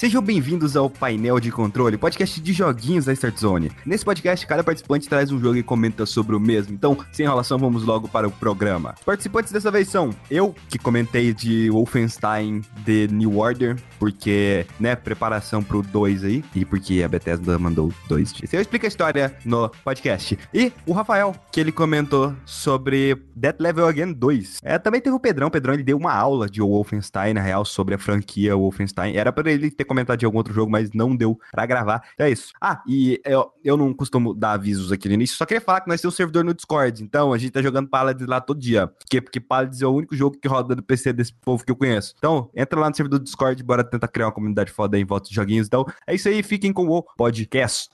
Sejam 0.00 0.22
bem-vindos 0.22 0.78
ao 0.78 0.88
Painel 0.88 1.38
de 1.38 1.52
Controle, 1.52 1.98
podcast 1.98 2.40
de 2.40 2.54
joguinhos 2.54 3.04
da 3.04 3.12
Start 3.12 3.36
Zone. 3.36 3.70
Nesse 3.84 4.02
podcast, 4.02 4.46
cada 4.46 4.64
participante 4.64 5.06
traz 5.06 5.30
um 5.30 5.38
jogo 5.38 5.56
e 5.58 5.62
comenta 5.62 6.06
sobre 6.06 6.34
o 6.34 6.40
mesmo. 6.40 6.72
Então, 6.72 6.96
sem 7.12 7.26
enrolação, 7.26 7.58
vamos 7.58 7.84
logo 7.84 8.08
para 8.08 8.26
o 8.26 8.30
programa. 8.30 8.94
Os 8.98 9.04
participantes 9.04 9.52
dessa 9.52 9.70
vez 9.70 9.88
são 9.88 10.08
eu, 10.30 10.54
que 10.70 10.78
comentei 10.78 11.34
de 11.34 11.68
Wolfenstein 11.68 12.62
The 12.86 13.08
New 13.08 13.36
Order, 13.36 13.76
porque, 13.98 14.64
né, 14.80 14.96
preparação 14.96 15.62
pro 15.62 15.82
2 15.82 16.24
aí, 16.24 16.42
e 16.54 16.64
porque 16.64 17.02
a 17.02 17.08
Bethesda 17.08 17.58
mandou 17.58 17.92
2. 18.08 18.36
Eu 18.54 18.60
explico 18.62 18.86
a 18.86 18.88
história 18.88 19.36
no 19.44 19.68
podcast. 19.84 20.38
E 20.54 20.72
o 20.86 20.94
Rafael, 20.94 21.36
que 21.52 21.60
ele 21.60 21.72
comentou 21.72 22.34
sobre 22.46 23.22
Death 23.36 23.60
Level 23.60 23.86
Again 23.86 24.14
2. 24.14 24.60
É, 24.62 24.78
também 24.78 25.02
teve 25.02 25.14
o 25.14 25.20
Pedrão, 25.20 25.48
o 25.48 25.50
Pedrão 25.50 25.74
ele 25.74 25.82
deu 25.82 25.98
uma 25.98 26.14
aula 26.14 26.48
de 26.48 26.62
Wolfenstein, 26.62 27.34
na 27.34 27.42
real, 27.42 27.66
sobre 27.66 27.94
a 27.94 27.98
franquia 27.98 28.56
Wolfenstein. 28.56 29.14
Era 29.14 29.30
para 29.30 29.52
ele 29.52 29.70
ter 29.70 29.89
comentado 29.90 30.18
de 30.18 30.24
algum 30.24 30.38
outro 30.38 30.54
jogo, 30.54 30.70
mas 30.70 30.90
não 30.92 31.16
deu 31.16 31.38
para 31.50 31.66
gravar. 31.66 32.02
Então 32.14 32.26
é 32.26 32.30
isso. 32.30 32.52
Ah, 32.60 32.80
e 32.86 33.20
eu, 33.24 33.50
eu 33.64 33.76
não 33.76 33.92
costumo 33.92 34.32
dar 34.32 34.52
avisos 34.52 34.92
aqui 34.92 35.08
no 35.08 35.14
início, 35.14 35.36
só 35.36 35.44
queria 35.44 35.60
falar 35.60 35.80
que 35.80 35.88
nós 35.88 36.00
temos 36.00 36.14
um 36.14 36.16
servidor 36.16 36.44
no 36.44 36.54
Discord. 36.54 37.02
Então 37.02 37.32
a 37.32 37.38
gente 37.38 37.50
tá 37.50 37.60
jogando 37.60 37.88
Paladins 37.88 38.28
lá 38.28 38.40
todo 38.40 38.60
dia. 38.60 38.86
Porque, 38.86 39.20
porque 39.20 39.40
Paladins 39.40 39.82
é 39.82 39.86
o 39.86 39.92
único 39.92 40.14
jogo 40.14 40.38
que 40.40 40.46
roda 40.46 40.76
no 40.76 40.82
PC 40.82 41.12
desse 41.12 41.32
povo 41.32 41.64
que 41.64 41.72
eu 41.72 41.76
conheço. 41.76 42.14
Então, 42.18 42.50
entra 42.54 42.78
lá 42.78 42.88
no 42.88 42.96
servidor 42.96 43.18
do 43.18 43.24
Discord, 43.24 43.62
bora 43.62 43.82
tentar 43.82 44.08
criar 44.08 44.26
uma 44.26 44.32
comunidade 44.32 44.70
foda 44.70 44.96
aí 44.96 45.02
em 45.02 45.06
volta 45.06 45.28
de 45.28 45.34
joguinhos. 45.34 45.66
Então, 45.66 45.84
é 46.06 46.14
isso 46.14 46.28
aí, 46.28 46.42
fiquem 46.42 46.72
com 46.72 46.86
o 46.88 47.02
podcast. 47.16 47.90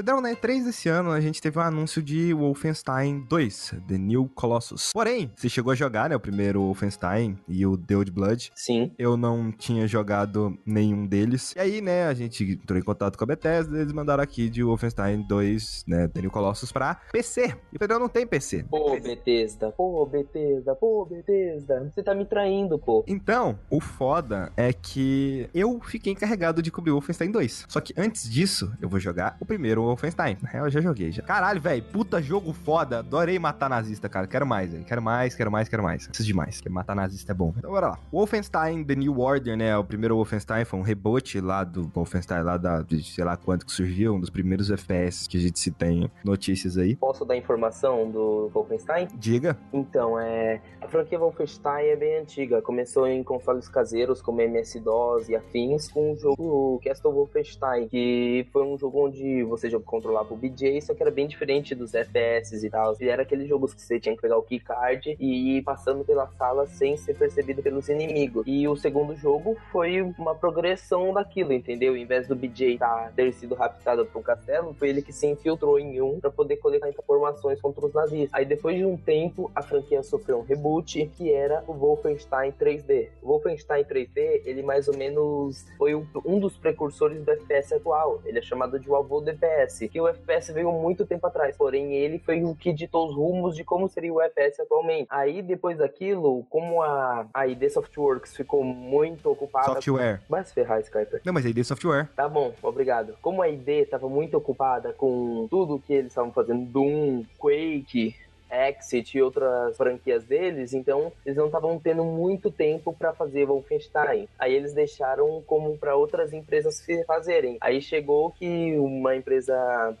Pedrão, 0.00 0.18
na 0.22 0.30
E3 0.30 0.64
desse 0.64 0.88
ano, 0.88 1.10
a 1.10 1.20
gente 1.20 1.42
teve 1.42 1.58
um 1.58 1.62
anúncio 1.62 2.02
de 2.02 2.32
Wolfenstein 2.32 3.20
2, 3.28 3.74
The 3.86 3.98
New 3.98 4.30
Colossus. 4.34 4.92
Porém, 4.94 5.30
você 5.36 5.46
chegou 5.46 5.72
a 5.72 5.76
jogar, 5.76 6.08
né, 6.08 6.16
o 6.16 6.20
primeiro 6.20 6.62
Wolfenstein 6.62 7.38
e 7.46 7.66
o 7.66 7.76
The 7.76 7.98
Old 7.98 8.10
Blood. 8.10 8.50
Sim. 8.54 8.94
Eu 8.98 9.18
não 9.18 9.52
tinha 9.52 9.86
jogado 9.86 10.58
nenhum 10.64 11.06
deles. 11.06 11.52
E 11.54 11.60
aí, 11.60 11.80
né, 11.82 12.06
a 12.06 12.14
gente 12.14 12.52
entrou 12.52 12.78
em 12.78 12.82
contato 12.82 13.18
com 13.18 13.24
a 13.24 13.26
Bethesda, 13.26 13.78
eles 13.78 13.92
mandaram 13.92 14.22
aqui 14.22 14.48
de 14.48 14.62
Wolfenstein 14.62 15.20
2, 15.20 15.84
né, 15.86 16.08
The 16.08 16.22
New 16.22 16.30
Colossus 16.30 16.72
pra 16.72 16.94
PC. 17.12 17.54
E 17.70 17.76
o 17.76 17.78
Pedrão 17.78 17.98
não 17.98 18.08
tem 18.08 18.26
PC. 18.26 18.64
Pô, 18.70 18.98
Bethesda, 18.98 19.70
pô, 19.70 20.06
Bethesda, 20.06 20.74
pô, 20.74 21.04
Bethesda. 21.04 21.92
Você 21.94 22.02
tá 22.02 22.14
me 22.14 22.24
traindo, 22.24 22.78
pô. 22.78 23.04
Então, 23.06 23.58
o 23.68 23.80
foda 23.80 24.50
é 24.56 24.72
que 24.72 25.46
eu 25.52 25.78
fiquei 25.82 26.14
encarregado 26.14 26.62
de 26.62 26.70
cobrir 26.70 26.90
o 26.90 26.94
Wolfenstein 26.94 27.30
2. 27.30 27.66
Só 27.68 27.82
que 27.82 27.92
antes 27.98 28.30
disso, 28.30 28.72
eu 28.80 28.88
vou 28.88 28.98
jogar 28.98 29.36
o 29.38 29.44
primeiro 29.44 29.89
Wolfenstein. 29.90 30.36
Na 30.42 30.48
real, 30.50 30.66
eu 30.66 30.70
já 30.70 30.80
joguei 30.80 31.12
já. 31.12 31.22
Caralho, 31.22 31.60
velho, 31.60 31.82
puta 31.82 32.20
jogo 32.20 32.52
foda. 32.52 33.00
Adorei 33.00 33.38
matar 33.38 33.68
nazista, 33.68 34.08
cara. 34.08 34.26
Quero 34.26 34.46
mais, 34.46 34.72
velho. 34.72 34.84
Quero 34.84 35.02
mais, 35.02 35.34
quero 35.34 35.50
mais, 35.50 35.68
quero 35.68 35.82
mais. 35.82 36.06
Preciso 36.06 36.26
de 36.26 36.34
mais, 36.34 36.56
porque 36.56 36.68
matar 36.68 36.94
nazista 36.94 37.32
é 37.32 37.34
bom. 37.34 37.52
Então, 37.56 37.70
bora 37.70 37.88
lá. 37.88 37.98
Wolfenstein 38.12 38.84
The 38.84 38.94
New 38.94 39.18
Order, 39.20 39.56
né? 39.56 39.76
O 39.76 39.84
primeiro 39.84 40.16
Wolfenstein 40.16 40.64
foi 40.64 40.78
um 40.78 40.82
reboot 40.82 41.40
lá 41.40 41.64
do 41.64 41.90
Wolfenstein 41.94 42.42
lá 42.42 42.56
da, 42.56 42.82
de 42.82 43.02
sei 43.02 43.24
lá 43.24 43.36
quanto 43.36 43.64
que 43.64 43.72
surgiu, 43.72 44.14
um 44.14 44.20
dos 44.20 44.30
primeiros 44.30 44.70
FPS 44.70 45.28
que 45.28 45.36
a 45.36 45.40
gente 45.40 45.58
se 45.58 45.70
tem 45.70 46.10
notícias 46.24 46.76
aí. 46.76 46.96
Posso 46.96 47.24
dar 47.24 47.36
informação 47.36 48.10
do 48.10 48.50
Wolfenstein? 48.52 49.08
Diga. 49.14 49.56
Então, 49.72 50.18
é. 50.18 50.60
A 50.80 50.88
franquia 50.88 51.18
Wolfenstein 51.18 51.86
é 51.86 51.96
bem 51.96 52.18
antiga. 52.18 52.60
Começou 52.60 53.06
em 53.06 53.22
consoles 53.22 53.68
caseiros 53.68 54.20
como 54.20 54.40
MS-DOS 54.40 55.28
e 55.28 55.36
afins, 55.36 55.88
com 55.88 56.12
o 56.12 56.16
jogo 56.16 56.80
Castle 56.84 57.12
Wolfenstein, 57.12 57.88
que 57.88 58.46
foi 58.52 58.64
um 58.64 58.76
jogo 58.76 59.06
onde 59.06 59.42
você 59.44 59.69
já 59.70 59.80
controlava 59.80 60.32
o 60.34 60.36
BJ, 60.36 60.80
só 60.82 60.94
que 60.94 61.02
era 61.02 61.10
bem 61.10 61.26
diferente 61.26 61.74
dos 61.74 61.94
FPS 61.94 62.64
e 62.64 62.70
tal. 62.70 62.94
E 63.00 63.08
era 63.08 63.22
aqueles 63.22 63.48
jogos 63.48 63.72
que 63.72 63.80
você 63.80 63.98
tinha 63.98 64.14
que 64.14 64.22
pegar 64.22 64.36
o 64.36 64.42
keycard 64.42 65.16
e 65.18 65.56
ir 65.56 65.62
passando 65.62 66.04
pela 66.04 66.26
sala 66.28 66.66
sem 66.66 66.96
ser 66.96 67.14
percebido 67.14 67.62
pelos 67.62 67.88
inimigos. 67.88 68.44
E 68.46 68.66
o 68.66 68.76
segundo 68.76 69.14
jogo 69.16 69.56
foi 69.70 70.02
uma 70.02 70.34
progressão 70.34 71.12
daquilo, 71.12 71.52
entendeu? 71.52 71.96
Em 71.96 72.04
vez 72.04 72.26
do 72.26 72.36
BJ 72.36 72.78
tá, 72.78 73.12
ter 73.14 73.32
sido 73.32 73.54
raptado 73.54 74.04
pro 74.06 74.22
castelo, 74.22 74.74
foi 74.74 74.88
ele 74.88 75.02
que 75.02 75.12
se 75.12 75.26
infiltrou 75.26 75.78
em 75.78 76.00
um 76.00 76.20
para 76.20 76.30
poder 76.30 76.56
coletar 76.56 76.88
informações 76.88 77.60
contra 77.60 77.86
os 77.86 77.94
nazistas. 77.94 78.30
Aí 78.32 78.44
depois 78.44 78.76
de 78.76 78.84
um 78.84 78.96
tempo, 78.96 79.50
a 79.54 79.62
franquia 79.62 80.02
sofreu 80.02 80.38
um 80.38 80.42
reboot, 80.42 81.06
que 81.16 81.32
era 81.32 81.62
o 81.66 81.72
Wolfenstein 81.72 82.52
3D. 82.52 83.08
O 83.22 83.28
Wolfenstein 83.28 83.84
3D, 83.84 84.42
ele 84.44 84.62
mais 84.62 84.88
ou 84.88 84.96
menos 84.96 85.66
foi 85.76 85.94
um 85.94 86.38
dos 86.38 86.56
precursores 86.56 87.22
do 87.22 87.30
FPS 87.30 87.74
atual. 87.74 88.20
Ele 88.24 88.38
é 88.38 88.42
chamado 88.42 88.78
de 88.78 88.90
o 88.90 88.96
avô 88.96 89.20
do 89.20 89.30
FPS, 89.60 89.88
que 89.88 90.00
o 90.00 90.08
FPS 90.08 90.52
veio 90.52 90.72
muito 90.72 91.06
tempo 91.06 91.26
atrás. 91.26 91.56
Porém, 91.56 91.94
ele 91.94 92.18
foi 92.18 92.42
o 92.44 92.54
que 92.54 92.72
ditou 92.72 93.08
os 93.08 93.14
rumos 93.14 93.54
de 93.54 93.64
como 93.64 93.88
seria 93.88 94.12
o 94.12 94.20
FPS 94.20 94.60
atualmente. 94.60 95.06
Aí, 95.10 95.42
depois 95.42 95.78
daquilo, 95.78 96.44
como 96.50 96.82
a, 96.82 97.26
a 97.32 97.46
ID 97.46 97.68
Softworks 97.68 98.36
ficou 98.36 98.64
muito 98.64 99.30
ocupada... 99.30 99.66
Software. 99.66 100.20
Vai 100.28 100.44
se 100.44 100.54
ferrar, 100.54 100.80
Skyper. 100.80 101.20
Não, 101.24 101.32
mas 101.32 101.46
a 101.46 101.48
ID 101.48 101.62
Software. 101.64 102.08
Tá 102.16 102.28
bom, 102.28 102.52
obrigado. 102.62 103.16
Como 103.20 103.42
a 103.42 103.48
ID 103.48 103.68
estava 103.68 104.08
muito 104.08 104.36
ocupada 104.36 104.92
com 104.92 105.46
tudo 105.50 105.82
que 105.86 105.92
eles 105.92 106.08
estavam 106.12 106.32
fazendo, 106.32 106.64
Doom, 106.64 107.24
Quake, 107.38 108.14
Exit 108.50 109.16
e 109.16 109.22
outras 109.22 109.76
franquias 109.76 110.24
deles, 110.24 110.72
então 110.72 111.12
eles 111.24 111.36
não 111.36 111.46
estavam 111.46 111.78
tendo 111.78 112.04
muito 112.04 112.50
tempo 112.50 112.92
para 112.92 113.12
fazer 113.12 113.46
Wolfenstein. 113.46 114.28
Aí 114.38 114.54
eles 114.54 114.72
deixaram 114.72 115.42
como 115.46 115.76
para 115.78 115.96
outras 115.96 116.32
empresas 116.32 116.84
fazerem. 117.06 117.58
Aí 117.60 117.80
chegou 117.80 118.30
que 118.30 118.76
uma 118.78 119.16
empresa 119.16 119.54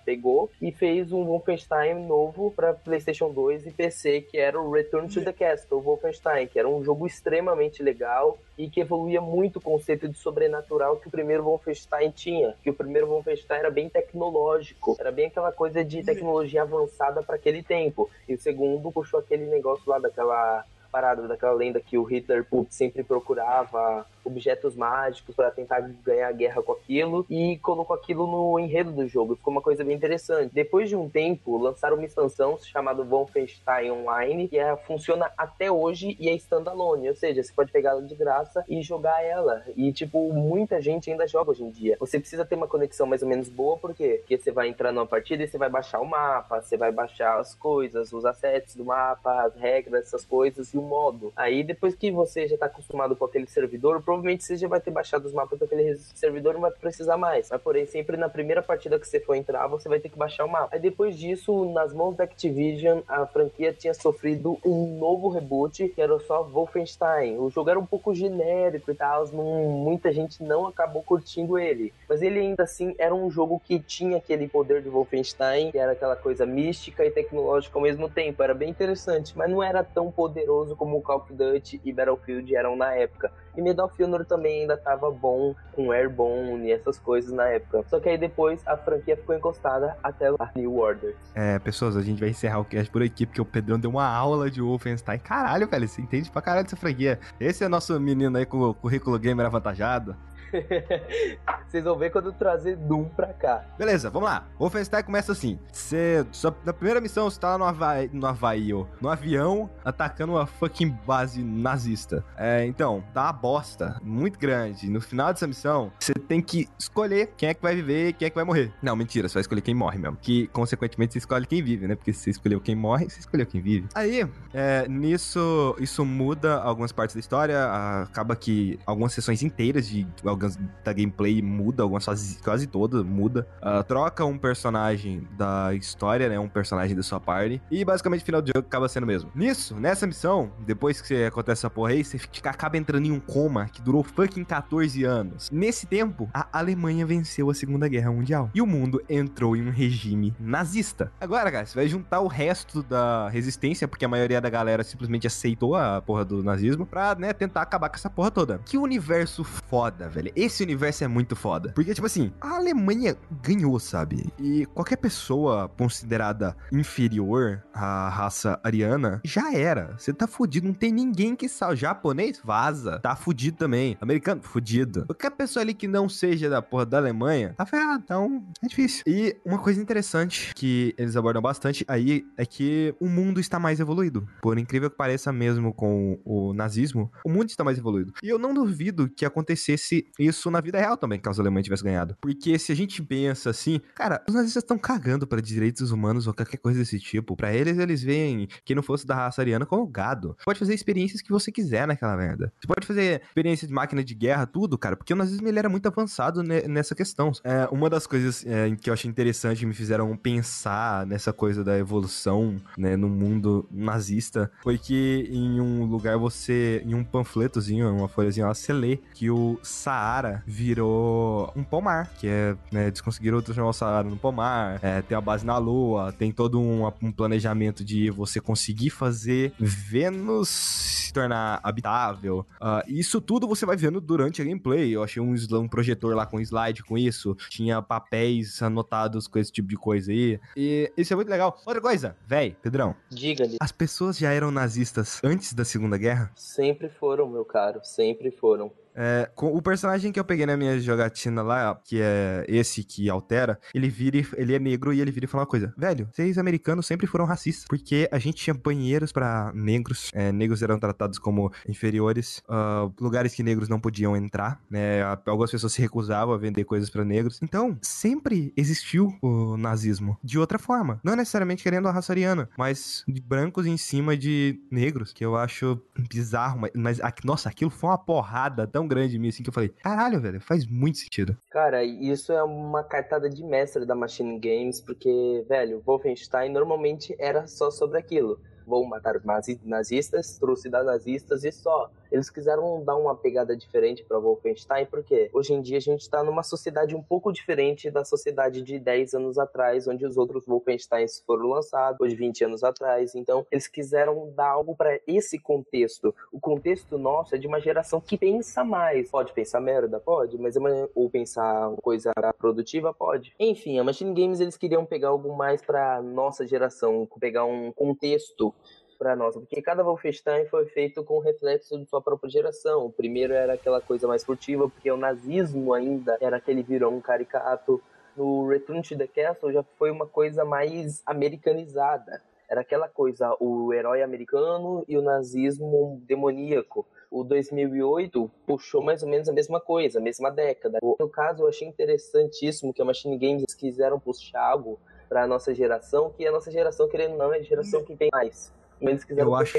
pegou 0.04 0.50
e 0.60 0.72
fez 0.72 1.12
um 1.12 1.24
Wolfenstein 1.24 2.06
novo 2.06 2.50
para 2.50 2.74
PlayStation 2.74 3.30
2 3.30 3.66
e 3.66 3.70
PC, 3.70 4.22
que 4.22 4.38
era 4.38 4.60
o 4.60 4.70
Return 4.70 5.08
to 5.08 5.22
the 5.22 5.32
Castle 5.32 5.80
Wolfenstein, 5.80 6.46
que 6.46 6.58
era 6.58 6.68
um 6.68 6.82
jogo 6.82 7.06
extremamente 7.06 7.82
legal 7.82 8.38
e 8.60 8.68
que 8.68 8.80
evoluía 8.80 9.22
muito 9.22 9.56
o 9.56 9.60
conceito 9.62 10.06
de 10.06 10.18
sobrenatural 10.18 10.98
que 10.98 11.08
o 11.08 11.10
primeiro 11.10 11.42
Wolfenstein 11.44 12.10
tinha. 12.10 12.54
Que 12.62 12.68
o 12.68 12.74
primeiro 12.74 13.06
Wolfenstein 13.06 13.60
era 13.60 13.70
bem 13.70 13.88
tecnológico, 13.88 14.96
era 15.00 15.10
bem 15.10 15.26
aquela 15.26 15.50
coisa 15.50 15.82
de 15.82 16.04
tecnologia 16.04 16.60
avançada 16.60 17.22
para 17.22 17.36
aquele 17.36 17.62
tempo. 17.62 18.10
E 18.28 18.34
o 18.34 18.38
segundo 18.38 18.92
puxou 18.92 19.18
aquele 19.18 19.46
negócio 19.46 19.82
lá 19.86 19.98
daquela 19.98 20.62
parada, 20.90 21.26
daquela 21.26 21.52
lenda 21.52 21.80
que 21.80 21.96
o 21.96 22.02
Hitler 22.02 22.44
putz, 22.44 22.74
sempre 22.74 23.02
procurava 23.02 24.06
objetos 24.24 24.76
mágicos 24.76 25.34
para 25.34 25.50
tentar 25.50 25.80
ganhar 26.04 26.30
guerra 26.32 26.62
com 26.62 26.72
aquilo 26.72 27.24
e 27.28 27.58
colocou 27.58 27.96
aquilo 27.96 28.26
no 28.26 28.58
enredo 28.58 28.92
do 28.92 29.06
jogo. 29.08 29.36
Ficou 29.36 29.52
uma 29.52 29.62
coisa 29.62 29.84
bem 29.84 29.96
interessante. 29.96 30.52
Depois 30.52 30.88
de 30.88 30.96
um 30.96 31.08
tempo, 31.08 31.56
lançaram 31.56 31.96
uma 31.96 32.04
expansão 32.04 32.58
chamada 32.58 33.02
Wolfenstein 33.02 33.90
Online, 33.90 34.48
que 34.48 34.58
é, 34.58 34.76
funciona 34.76 35.30
até 35.36 35.70
hoje 35.70 36.16
e 36.18 36.28
é 36.28 36.34
standalone, 36.34 37.08
ou 37.08 37.14
seja, 37.14 37.42
você 37.42 37.52
pode 37.52 37.72
pegar 37.72 37.90
ela 37.90 38.02
de 38.02 38.14
graça 38.14 38.64
e 38.68 38.82
jogar 38.82 39.22
ela. 39.24 39.62
E, 39.76 39.92
tipo, 39.92 40.32
muita 40.32 40.80
gente 40.80 41.10
ainda 41.10 41.26
joga 41.26 41.50
hoje 41.50 41.64
em 41.64 41.70
dia. 41.70 41.96
Você 42.00 42.18
precisa 42.18 42.44
ter 42.44 42.54
uma 42.54 42.68
conexão 42.68 43.06
mais 43.06 43.22
ou 43.22 43.28
menos 43.28 43.48
boa, 43.48 43.76
por 43.76 43.94
quê? 43.94 44.18
Porque 44.20 44.38
você 44.38 44.50
vai 44.50 44.68
entrar 44.68 44.92
numa 44.92 45.06
partida 45.06 45.42
e 45.42 45.48
você 45.48 45.58
vai 45.58 45.68
baixar 45.68 46.00
o 46.00 46.06
mapa, 46.06 46.60
você 46.60 46.76
vai 46.76 46.92
baixar 46.92 47.38
as 47.38 47.54
coisas, 47.54 48.12
os 48.12 48.24
assets 48.24 48.74
do 48.74 48.84
mapa, 48.84 49.44
as 49.44 49.54
regras, 49.56 50.06
essas 50.06 50.24
coisas 50.24 50.72
e 50.74 50.78
modo. 50.82 51.32
Aí, 51.36 51.62
depois 51.62 51.94
que 51.94 52.10
você 52.10 52.48
já 52.48 52.56
tá 52.56 52.66
acostumado 52.66 53.16
com 53.16 53.24
aquele 53.24 53.46
servidor, 53.46 54.02
provavelmente 54.02 54.44
você 54.44 54.56
já 54.56 54.68
vai 54.68 54.80
ter 54.80 54.90
baixado 54.90 55.26
os 55.26 55.32
mapas 55.32 55.58
daquele 55.58 55.96
servidor 55.96 56.52
e 56.52 56.54
não 56.54 56.62
vai 56.62 56.70
precisar 56.70 57.16
mais. 57.16 57.48
Mas, 57.50 57.62
porém, 57.62 57.86
sempre 57.86 58.16
na 58.16 58.28
primeira 58.28 58.62
partida 58.62 58.98
que 58.98 59.06
você 59.06 59.20
for 59.20 59.34
entrar, 59.34 59.66
você 59.66 59.88
vai 59.88 60.00
ter 60.00 60.08
que 60.08 60.18
baixar 60.18 60.44
o 60.44 60.48
mapa. 60.48 60.68
Aí, 60.72 60.80
depois 60.80 61.16
disso, 61.16 61.64
nas 61.72 61.92
mãos 61.92 62.16
da 62.16 62.24
Activision, 62.24 63.00
a 63.08 63.26
franquia 63.26 63.72
tinha 63.72 63.94
sofrido 63.94 64.58
um 64.64 64.98
novo 64.98 65.28
reboot, 65.28 65.88
que 65.88 66.00
era 66.00 66.18
só 66.20 66.42
Wolfenstein. 66.42 67.38
O 67.38 67.50
jogo 67.50 67.70
era 67.70 67.78
um 67.78 67.86
pouco 67.86 68.14
genérico 68.14 68.90
e 68.90 68.94
tal, 68.94 69.26
muita 69.28 70.12
gente 70.12 70.42
não 70.42 70.66
acabou 70.66 71.02
curtindo 71.02 71.58
ele. 71.58 71.92
Mas 72.08 72.22
ele 72.22 72.38
ainda 72.38 72.62
assim 72.62 72.94
era 72.98 73.14
um 73.14 73.30
jogo 73.30 73.60
que 73.64 73.78
tinha 73.78 74.16
aquele 74.16 74.48
poder 74.48 74.82
de 74.82 74.88
Wolfenstein, 74.88 75.70
que 75.70 75.78
era 75.78 75.92
aquela 75.92 76.16
coisa 76.16 76.46
mística 76.46 77.04
e 77.04 77.10
tecnológica 77.10 77.78
ao 77.78 77.82
mesmo 77.82 78.08
tempo. 78.08 78.42
Era 78.42 78.54
bem 78.54 78.70
interessante, 78.70 79.36
mas 79.36 79.50
não 79.50 79.62
era 79.62 79.82
tão 79.82 80.10
poderoso 80.10 80.69
como 80.76 81.00
Call 81.02 81.18
of 81.18 81.32
Duty 81.32 81.80
e 81.84 81.92
Battlefield 81.92 82.54
eram 82.54 82.76
na 82.76 82.94
época. 82.94 83.32
E 83.56 83.62
Medal 83.62 83.86
of 83.86 84.02
Honor 84.02 84.24
também 84.24 84.62
ainda 84.62 84.76
tava 84.76 85.10
bom 85.10 85.54
com 85.72 85.92
Airborne 85.92 86.68
e 86.68 86.72
essas 86.72 86.98
coisas 86.98 87.32
na 87.32 87.48
época. 87.48 87.84
Só 87.88 87.98
que 87.98 88.08
aí 88.08 88.16
depois 88.16 88.66
a 88.66 88.76
franquia 88.76 89.16
ficou 89.16 89.34
encostada 89.34 89.96
até 90.02 90.28
a 90.28 90.50
New 90.54 90.76
Order. 90.76 91.16
É, 91.34 91.58
pessoas, 91.58 91.96
a 91.96 92.02
gente 92.02 92.20
vai 92.20 92.30
encerrar 92.30 92.60
o 92.60 92.64
cast 92.64 92.90
por 92.90 93.02
aqui, 93.02 93.26
porque 93.26 93.40
o 93.40 93.44
Pedrão 93.44 93.78
deu 93.78 93.90
uma 93.90 94.06
aula 94.06 94.50
de 94.50 94.60
Wolfenstein. 94.60 95.18
Caralho, 95.18 95.68
velho, 95.68 95.88
você 95.88 96.00
entende 96.00 96.30
pra 96.30 96.42
caralho 96.42 96.64
dessa 96.64 96.76
franquia. 96.76 97.18
Esse 97.38 97.64
é 97.64 97.68
nosso 97.68 97.98
menino 98.00 98.36
aí 98.38 98.46
com 98.46 98.60
o 98.60 98.74
currículo 98.74 99.18
gamer 99.18 99.46
avantajado. 99.46 100.16
Vocês 101.70 101.84
vão 101.84 101.96
ver 101.96 102.10
quando 102.10 102.32
trazer 102.32 102.76
Doom 102.76 103.04
pra 103.04 103.28
cá. 103.28 103.64
Beleza, 103.78 104.10
vamos 104.10 104.28
lá. 104.28 104.44
Wolfenstein 104.58 105.04
começa 105.04 105.30
assim. 105.30 105.56
Você, 105.70 106.26
na 106.64 106.72
primeira 106.72 107.00
missão, 107.00 107.30
você 107.30 107.38
tá 107.38 107.50
lá 107.50 107.58
no 107.58 107.64
Havaí, 107.64 108.10
no 108.12 108.26
Havaí, 108.26 108.74
ó, 108.74 108.86
no 109.00 109.08
avião, 109.08 109.70
atacando 109.84 110.32
uma 110.32 110.46
fucking 110.46 110.90
base 111.06 111.40
nazista. 111.44 112.24
É, 112.36 112.66
então, 112.66 113.04
dá 113.14 113.22
uma 113.22 113.32
bosta 113.32 114.00
muito 114.02 114.36
grande. 114.36 114.90
No 114.90 115.00
final 115.00 115.32
dessa 115.32 115.46
missão, 115.46 115.92
você 116.00 116.12
tem 116.12 116.42
que 116.42 116.68
escolher 116.76 117.34
quem 117.36 117.50
é 117.50 117.54
que 117.54 117.62
vai 117.62 117.76
viver 117.76 118.08
e 118.08 118.12
quem 118.14 118.26
é 118.26 118.30
que 118.30 118.34
vai 118.34 118.44
morrer. 118.44 118.72
Não, 118.82 118.96
mentira, 118.96 119.28
você 119.28 119.38
escolher 119.38 119.60
quem 119.60 119.74
morre 119.74 119.96
mesmo. 119.96 120.16
Que, 120.20 120.48
consequentemente, 120.48 121.12
você 121.12 121.18
escolhe 121.18 121.46
quem 121.46 121.62
vive, 121.62 121.86
né? 121.86 121.94
Porque 121.94 122.12
se 122.12 122.24
você 122.24 122.30
escolheu 122.30 122.60
quem 122.60 122.74
morre, 122.74 123.08
você 123.08 123.20
escolheu 123.20 123.46
quem 123.46 123.60
vive. 123.60 123.86
Aí, 123.94 124.28
é, 124.52 124.88
nisso, 124.88 125.76
isso 125.78 126.04
muda 126.04 126.56
algumas 126.56 126.90
partes 126.90 127.14
da 127.14 127.20
história. 127.20 127.64
Acaba 128.02 128.34
que 128.34 128.76
algumas 128.84 129.12
sessões 129.12 129.40
inteiras 129.44 129.86
de 129.86 130.04
algumas 130.24 130.56
da 130.84 130.92
gameplay 130.92 131.40
muda, 131.60 131.82
algumas 131.82 132.04
quase, 132.04 132.38
quase 132.42 132.66
todas 132.66 133.04
muda. 133.04 133.46
Uh, 133.62 133.84
troca 133.84 134.24
um 134.24 134.38
personagem 134.38 135.26
da 135.36 135.74
história, 135.74 136.28
né? 136.28 136.38
Um 136.38 136.48
personagem 136.48 136.96
da 136.96 137.02
sua 137.02 137.20
party. 137.20 137.60
E 137.70 137.84
basicamente 137.84 138.22
o 138.22 138.24
final 138.24 138.42
do 138.42 138.48
jogo 138.48 138.66
acaba 138.66 138.88
sendo 138.88 139.04
o 139.04 139.06
mesmo. 139.06 139.30
Nisso, 139.34 139.76
nessa 139.76 140.06
missão, 140.06 140.50
depois 140.60 141.00
que 141.00 141.24
acontece 141.24 141.60
essa 141.60 141.70
porra 141.70 141.90
aí, 141.90 142.04
você 142.04 142.18
fica, 142.18 142.50
acaba 142.50 142.76
entrando 142.76 143.06
em 143.06 143.12
um 143.12 143.20
coma 143.20 143.66
que 143.66 143.82
durou 143.82 144.02
fucking 144.02 144.44
14 144.44 145.04
anos. 145.04 145.50
Nesse 145.50 145.86
tempo, 145.86 146.28
a 146.32 146.46
Alemanha 146.52 147.04
venceu 147.04 147.50
a 147.50 147.54
Segunda 147.54 147.88
Guerra 147.88 148.10
Mundial. 148.10 148.50
E 148.54 148.62
o 148.62 148.66
mundo 148.66 149.02
entrou 149.08 149.56
em 149.56 149.66
um 149.66 149.70
regime 149.70 150.34
nazista. 150.38 151.12
Agora, 151.20 151.50
cara, 151.50 151.66
você 151.66 151.74
vai 151.74 151.88
juntar 151.88 152.20
o 152.20 152.26
resto 152.26 152.82
da 152.82 153.28
resistência, 153.28 153.86
porque 153.86 154.04
a 154.04 154.08
maioria 154.08 154.40
da 154.40 154.48
galera 154.48 154.82
simplesmente 154.82 155.26
aceitou 155.26 155.74
a 155.74 156.00
porra 156.00 156.24
do 156.24 156.42
nazismo, 156.42 156.86
pra, 156.86 157.14
né, 157.14 157.32
tentar 157.32 157.62
acabar 157.62 157.88
com 157.88 157.96
essa 157.96 158.10
porra 158.10 158.30
toda. 158.30 158.60
Que 158.64 158.78
universo 158.78 159.44
foda, 159.44 160.08
velho. 160.08 160.32
Esse 160.34 160.62
universo 160.62 161.04
é 161.04 161.08
muito 161.08 161.36
foda. 161.36 161.49
Porque, 161.74 161.94
tipo 161.94 162.06
assim, 162.06 162.32
a 162.40 162.56
Alemanha 162.56 163.16
ganhou, 163.42 163.78
sabe? 163.78 164.32
E 164.38 164.66
qualquer 164.66 164.96
pessoa 164.96 165.68
considerada 165.68 166.56
inferior 166.72 167.62
à 167.72 168.08
raça 168.08 168.60
ariana 168.62 169.20
já 169.24 169.52
era. 169.52 169.94
Você 169.98 170.12
tá 170.12 170.26
fudido, 170.26 170.66
não 170.66 170.74
tem 170.74 170.92
ninguém 170.92 171.34
que 171.34 171.48
salve. 171.48 171.76
Japonês, 171.76 172.40
vaza. 172.44 172.98
Tá 173.00 173.16
fudido 173.16 173.56
também. 173.56 173.96
Americano, 174.00 174.42
fudido. 174.42 175.06
Qualquer 175.06 175.30
pessoa 175.30 175.62
ali 175.62 175.74
que 175.74 175.88
não 175.88 176.08
seja 176.08 176.48
da 176.48 176.62
porra 176.62 176.86
da 176.86 176.98
Alemanha, 176.98 177.54
tá 177.56 177.66
ferrado. 177.66 178.02
Então, 178.04 178.44
é 178.62 178.66
difícil. 178.66 179.02
E 179.06 179.36
uma 179.44 179.58
coisa 179.58 179.80
interessante 179.80 180.52
que 180.54 180.94
eles 180.96 181.16
abordam 181.16 181.42
bastante 181.42 181.84
aí 181.88 182.24
é 182.36 182.44
que 182.44 182.94
o 183.00 183.08
mundo 183.08 183.40
está 183.40 183.58
mais 183.58 183.80
evoluído. 183.80 184.26
Por 184.42 184.58
incrível 184.58 184.90
que 184.90 184.96
pareça, 184.96 185.32
mesmo 185.32 185.72
com 185.72 186.18
o 186.24 186.52
nazismo, 186.52 187.10
o 187.24 187.30
mundo 187.30 187.48
está 187.48 187.64
mais 187.64 187.78
evoluído. 187.78 188.12
E 188.22 188.28
eu 188.28 188.38
não 188.38 188.52
duvido 188.52 189.08
que 189.08 189.24
acontecesse 189.24 190.06
isso 190.18 190.50
na 190.50 190.60
vida 190.60 190.78
real 190.78 190.96
também, 190.96 191.18
caso 191.18 191.39
Alemanha 191.42 191.62
tivesse 191.62 191.84
ganhado. 191.84 192.16
Porque 192.20 192.58
se 192.58 192.72
a 192.72 192.76
gente 192.76 193.02
pensa 193.02 193.50
assim, 193.50 193.80
cara, 193.94 194.22
os 194.28 194.34
nazistas 194.34 194.62
estão 194.62 194.78
cagando 194.78 195.26
para 195.26 195.40
direitos 195.40 195.90
humanos 195.90 196.26
ou 196.26 196.34
qualquer 196.34 196.58
coisa 196.58 196.78
desse 196.78 196.98
tipo. 196.98 197.36
Para 197.36 197.52
eles, 197.52 197.78
eles 197.78 198.02
veem 198.02 198.48
quem 198.64 198.76
não 198.76 198.82
fosse 198.82 199.06
da 199.06 199.14
raça 199.14 199.40
ariana 199.40 199.66
como 199.66 199.86
gado. 199.86 200.36
Pode 200.44 200.58
fazer 200.58 200.74
experiências 200.74 201.22
que 201.22 201.30
você 201.30 201.50
quiser 201.50 201.86
naquela 201.86 202.16
merda. 202.16 202.52
Você 202.60 202.66
pode 202.66 202.86
fazer 202.86 203.22
experiência 203.26 203.66
de 203.66 203.74
máquina 203.74 204.02
de 204.02 204.14
guerra, 204.14 204.46
tudo, 204.46 204.78
cara, 204.78 204.96
porque 204.96 205.12
o 205.12 205.16
nazismo 205.16 205.48
ele 205.48 205.58
era 205.58 205.68
muito 205.68 205.86
avançado 205.86 206.42
nessa 206.42 206.94
questão. 206.94 207.32
É, 207.44 207.68
uma 207.70 207.88
das 207.88 208.06
coisas 208.06 208.44
é, 208.46 208.74
que 208.76 208.90
eu 208.90 208.94
achei 208.94 209.10
interessante 209.10 209.64
me 209.66 209.74
fizeram 209.74 210.16
pensar 210.16 211.06
nessa 211.06 211.32
coisa 211.32 211.64
da 211.64 211.78
evolução, 211.78 212.56
né, 212.76 212.96
no 212.96 213.08
mundo 213.08 213.66
nazista, 213.70 214.50
foi 214.62 214.78
que 214.78 215.28
em 215.30 215.60
um 215.60 215.84
lugar 215.84 216.18
você, 216.18 216.82
em 216.84 216.94
um 216.94 217.04
panfletozinho, 217.04 217.90
uma 217.94 218.08
folhazinha 218.08 218.46
lá, 218.46 218.54
você 218.54 218.72
lê 218.72 218.98
que 219.14 219.30
o 219.30 219.58
Saara 219.62 220.42
virou 220.46 221.29
um 221.56 221.64
pomar, 221.64 222.10
que 222.18 222.26
é, 222.26 222.56
né, 222.70 222.86
eles 222.88 223.00
conseguiram 223.00 223.40
transformar 223.40 223.70
o 223.70 223.72
Saara 223.72 224.08
no 224.08 224.16
pomar, 224.16 224.78
é, 224.82 225.02
tem 225.02 225.16
a 225.16 225.20
base 225.20 225.44
na 225.44 225.58
Lua, 225.58 226.12
tem 226.12 226.32
todo 226.32 226.60
um, 226.60 226.86
um 227.02 227.12
planejamento 227.12 227.84
de 227.84 228.10
você 228.10 228.40
conseguir 228.40 228.90
fazer 228.90 229.52
Vênus 229.58 231.00
se 231.10 231.12
tornar 231.12 231.60
habitável. 231.62 232.46
Uh, 232.60 232.82
isso 232.86 233.20
tudo 233.20 233.46
você 233.46 233.66
vai 233.66 233.76
vendo 233.76 234.00
durante 234.00 234.40
a 234.40 234.44
gameplay. 234.44 234.90
Eu 234.90 235.02
achei 235.02 235.20
um, 235.20 235.34
um 235.34 235.68
projetor 235.68 236.14
lá 236.14 236.24
com 236.24 236.40
slide 236.40 236.82
com 236.84 236.96
isso, 236.96 237.36
tinha 237.48 237.82
papéis 237.82 238.62
anotados 238.62 239.26
com 239.26 239.38
esse 239.38 239.52
tipo 239.52 239.68
de 239.68 239.76
coisa 239.76 240.12
aí. 240.12 240.40
E 240.56 240.90
isso 240.96 241.12
é 241.12 241.16
muito 241.16 241.28
legal. 241.28 241.60
Outra 241.66 241.82
coisa, 241.82 242.16
véi, 242.26 242.56
Pedrão. 242.62 242.94
Diga-lhe. 243.10 243.56
As 243.60 243.72
pessoas 243.72 244.16
já 244.16 244.32
eram 244.32 244.50
nazistas 244.50 245.20
antes 245.24 245.52
da 245.52 245.64
Segunda 245.64 245.98
Guerra? 245.98 246.30
Sempre 246.36 246.88
foram, 246.88 247.28
meu 247.28 247.44
caro, 247.44 247.80
sempre 247.82 248.30
foram. 248.30 248.72
É, 249.02 249.30
o 249.34 249.62
personagem 249.62 250.12
que 250.12 250.20
eu 250.20 250.24
peguei 250.24 250.44
na 250.44 250.58
minha 250.58 250.78
jogatina 250.78 251.40
lá, 251.40 251.80
que 251.82 251.98
é 252.02 252.44
esse 252.46 252.84
que 252.84 253.08
altera, 253.08 253.58
ele 253.74 253.88
vira, 253.88 254.18
ele 254.36 254.54
é 254.54 254.58
negro 254.58 254.92
e 254.92 255.00
ele 255.00 255.10
vira 255.10 255.24
e 255.24 255.28
fala 255.28 255.44
uma 255.44 255.48
coisa: 255.48 255.72
Velho, 255.74 256.06
vocês 256.12 256.36
americanos 256.36 256.86
sempre 256.86 257.06
foram 257.06 257.24
racistas, 257.24 257.64
porque 257.66 258.06
a 258.12 258.18
gente 258.18 258.36
tinha 258.36 258.52
banheiros 258.52 259.10
para 259.10 259.52
negros, 259.54 260.10
é, 260.12 260.30
negros 260.30 260.62
eram 260.62 260.78
tratados 260.78 261.18
como 261.18 261.50
inferiores, 261.66 262.42
uh, 262.46 262.92
lugares 263.00 263.34
que 263.34 263.42
negros 263.42 263.70
não 263.70 263.80
podiam 263.80 264.14
entrar, 264.14 264.60
né? 264.68 265.02
Algumas 265.24 265.50
pessoas 265.50 265.72
se 265.72 265.80
recusavam 265.80 266.34
a 266.34 266.38
vender 266.38 266.64
coisas 266.64 266.90
para 266.90 267.02
negros. 267.02 267.40
Então, 267.42 267.78
sempre 267.80 268.52
existiu 268.54 269.16
o 269.22 269.56
nazismo 269.56 270.18
de 270.22 270.38
outra 270.38 270.58
forma, 270.58 271.00
não 271.02 271.16
necessariamente 271.16 271.62
querendo 271.62 271.88
a 271.88 271.90
raça 271.90 272.12
ariana, 272.12 272.50
mas 272.58 273.02
de 273.08 273.20
brancos 273.22 273.64
em 273.64 273.78
cima 273.78 274.14
de 274.14 274.60
negros, 274.70 275.10
que 275.14 275.24
eu 275.24 275.36
acho 275.36 275.80
bizarro, 276.10 276.60
mas, 276.60 276.70
mas 276.74 277.00
nossa, 277.24 277.48
aquilo 277.48 277.70
foi 277.70 277.88
uma 277.88 277.98
porrada 277.98 278.66
tão 278.66 278.89
grande 278.90 279.16
em 279.16 279.18
mim, 279.18 279.28
assim, 279.28 279.42
que 279.42 279.48
eu 279.48 279.54
falei, 279.54 279.68
caralho, 279.68 280.20
velho, 280.20 280.40
faz 280.40 280.66
muito 280.66 280.98
sentido. 280.98 281.36
Cara, 281.50 281.82
isso 281.84 282.32
é 282.32 282.42
uma 282.42 282.82
cartada 282.82 283.30
de 283.30 283.42
mestre 283.42 283.86
da 283.86 283.94
Machine 283.94 284.38
Games, 284.38 284.80
porque, 284.80 285.44
velho, 285.48 285.82
Wolfenstein 285.86 286.50
normalmente 286.50 287.14
era 287.18 287.46
só 287.46 287.70
sobre 287.70 287.98
aquilo 287.98 288.40
vou 288.70 288.86
matar 288.86 289.16
os 289.16 289.24
nazistas, 289.64 290.38
trucidar 290.38 290.84
nazistas 290.84 291.42
e 291.44 291.50
só. 291.50 291.90
Eles 292.10 292.30
quiseram 292.30 292.82
dar 292.84 292.96
uma 292.96 293.14
pegada 293.14 293.56
diferente 293.56 294.04
para 294.04 294.18
Wolfenstein, 294.18 294.86
porque 294.86 295.30
hoje 295.32 295.52
em 295.52 295.60
dia 295.60 295.78
a 295.78 295.80
gente 295.80 296.00
está 296.00 296.22
numa 296.24 296.42
sociedade 296.42 296.94
um 296.94 297.02
pouco 297.02 297.32
diferente 297.32 297.90
da 297.90 298.04
sociedade 298.04 298.62
de 298.62 298.78
10 298.78 299.14
anos 299.14 299.38
atrás, 299.38 299.86
onde 299.86 300.04
os 300.06 300.16
outros 300.16 300.46
Wolfensteins 300.46 301.20
foram 301.26 301.48
lançados, 301.48 302.00
hoje 302.00 302.14
20 302.14 302.44
anos 302.44 302.64
atrás. 302.64 303.14
Então, 303.14 303.46
eles 303.50 303.68
quiseram 303.68 304.32
dar 304.34 304.50
algo 304.50 304.74
para 304.74 304.98
esse 305.06 305.38
contexto. 305.38 306.14
O 306.32 306.40
contexto 306.40 306.98
nosso 306.98 307.34
é 307.34 307.38
de 307.38 307.46
uma 307.46 307.60
geração 307.60 308.00
que 308.00 308.18
pensa 308.18 308.64
mais. 308.64 309.10
Pode 309.10 309.32
pensar 309.32 309.60
merda? 309.60 310.00
Pode, 310.00 310.38
mas 310.38 310.56
é 310.56 310.60
ou 310.94 311.08
pensar 311.10 311.70
coisa 311.82 312.12
produtiva? 312.38 312.92
Pode. 312.92 313.34
Enfim, 313.38 313.78
a 313.78 313.84
Machine 313.84 314.14
Games 314.14 314.40
eles 314.40 314.56
queriam 314.56 314.84
pegar 314.84 315.08
algo 315.08 315.36
mais 315.36 315.62
para 315.62 316.02
nossa 316.02 316.46
geração, 316.46 317.08
pegar 317.18 317.44
um 317.44 317.72
contexto 317.72 318.54
para 319.00 319.16
nós, 319.16 319.34
porque 319.34 319.62
cada 319.62 319.82
Wolfenstein 319.82 320.44
foi 320.44 320.66
feito 320.66 321.02
com 321.02 321.20
reflexo 321.20 321.78
de 321.78 321.86
sua 321.86 322.02
própria 322.02 322.28
geração. 322.28 322.84
O 322.84 322.92
primeiro 322.92 323.32
era 323.32 323.54
aquela 323.54 323.80
coisa 323.80 324.06
mais 324.06 324.22
furtiva, 324.22 324.68
porque 324.68 324.90
o 324.90 324.96
nazismo 324.98 325.72
ainda 325.72 326.18
era 326.20 326.36
aquele 326.36 326.62
virão 326.62 327.00
caricato. 327.00 327.82
No 328.14 328.46
Return 328.46 328.82
to 328.82 328.98
the 328.98 329.06
Castle 329.06 329.54
já 329.54 329.62
foi 329.78 329.90
uma 329.90 330.06
coisa 330.06 330.44
mais 330.44 331.02
americanizada. 331.06 332.22
Era 332.46 332.60
aquela 332.60 332.88
coisa, 332.88 333.34
o 333.40 333.72
herói 333.72 334.02
americano 334.02 334.84
e 334.86 334.98
o 334.98 335.02
nazismo 335.02 335.98
demoníaco. 336.04 336.86
O 337.10 337.24
2008 337.24 338.30
puxou 338.46 338.82
mais 338.82 339.02
ou 339.02 339.08
menos 339.08 339.30
a 339.30 339.32
mesma 339.32 339.60
coisa, 339.60 339.98
a 339.98 340.02
mesma 340.02 340.30
década. 340.30 340.78
No 340.82 341.08
caso, 341.08 341.44
eu 341.44 341.48
achei 341.48 341.66
interessantíssimo 341.66 342.74
que 342.74 342.82
a 342.82 342.84
Machine 342.84 343.16
Games 343.16 343.54
quiseram 343.54 343.98
puxar 343.98 344.42
algo 344.42 344.78
para 345.08 345.22
a 345.22 345.26
nossa 345.26 345.54
geração, 345.54 346.10
que 346.10 346.26
a 346.26 346.30
nossa 346.30 346.50
geração, 346.50 346.86
querendo 346.86 347.12
ou 347.12 347.18
não, 347.18 347.32
é 347.32 347.38
a 347.38 347.42
geração 347.42 347.82
que 347.82 347.96
tem 347.96 348.10
mais. 348.12 348.52
Mas 348.80 348.90
eles 348.92 349.04
quiseram 349.04 349.28
eu 349.28 349.34
acho, 349.36 349.58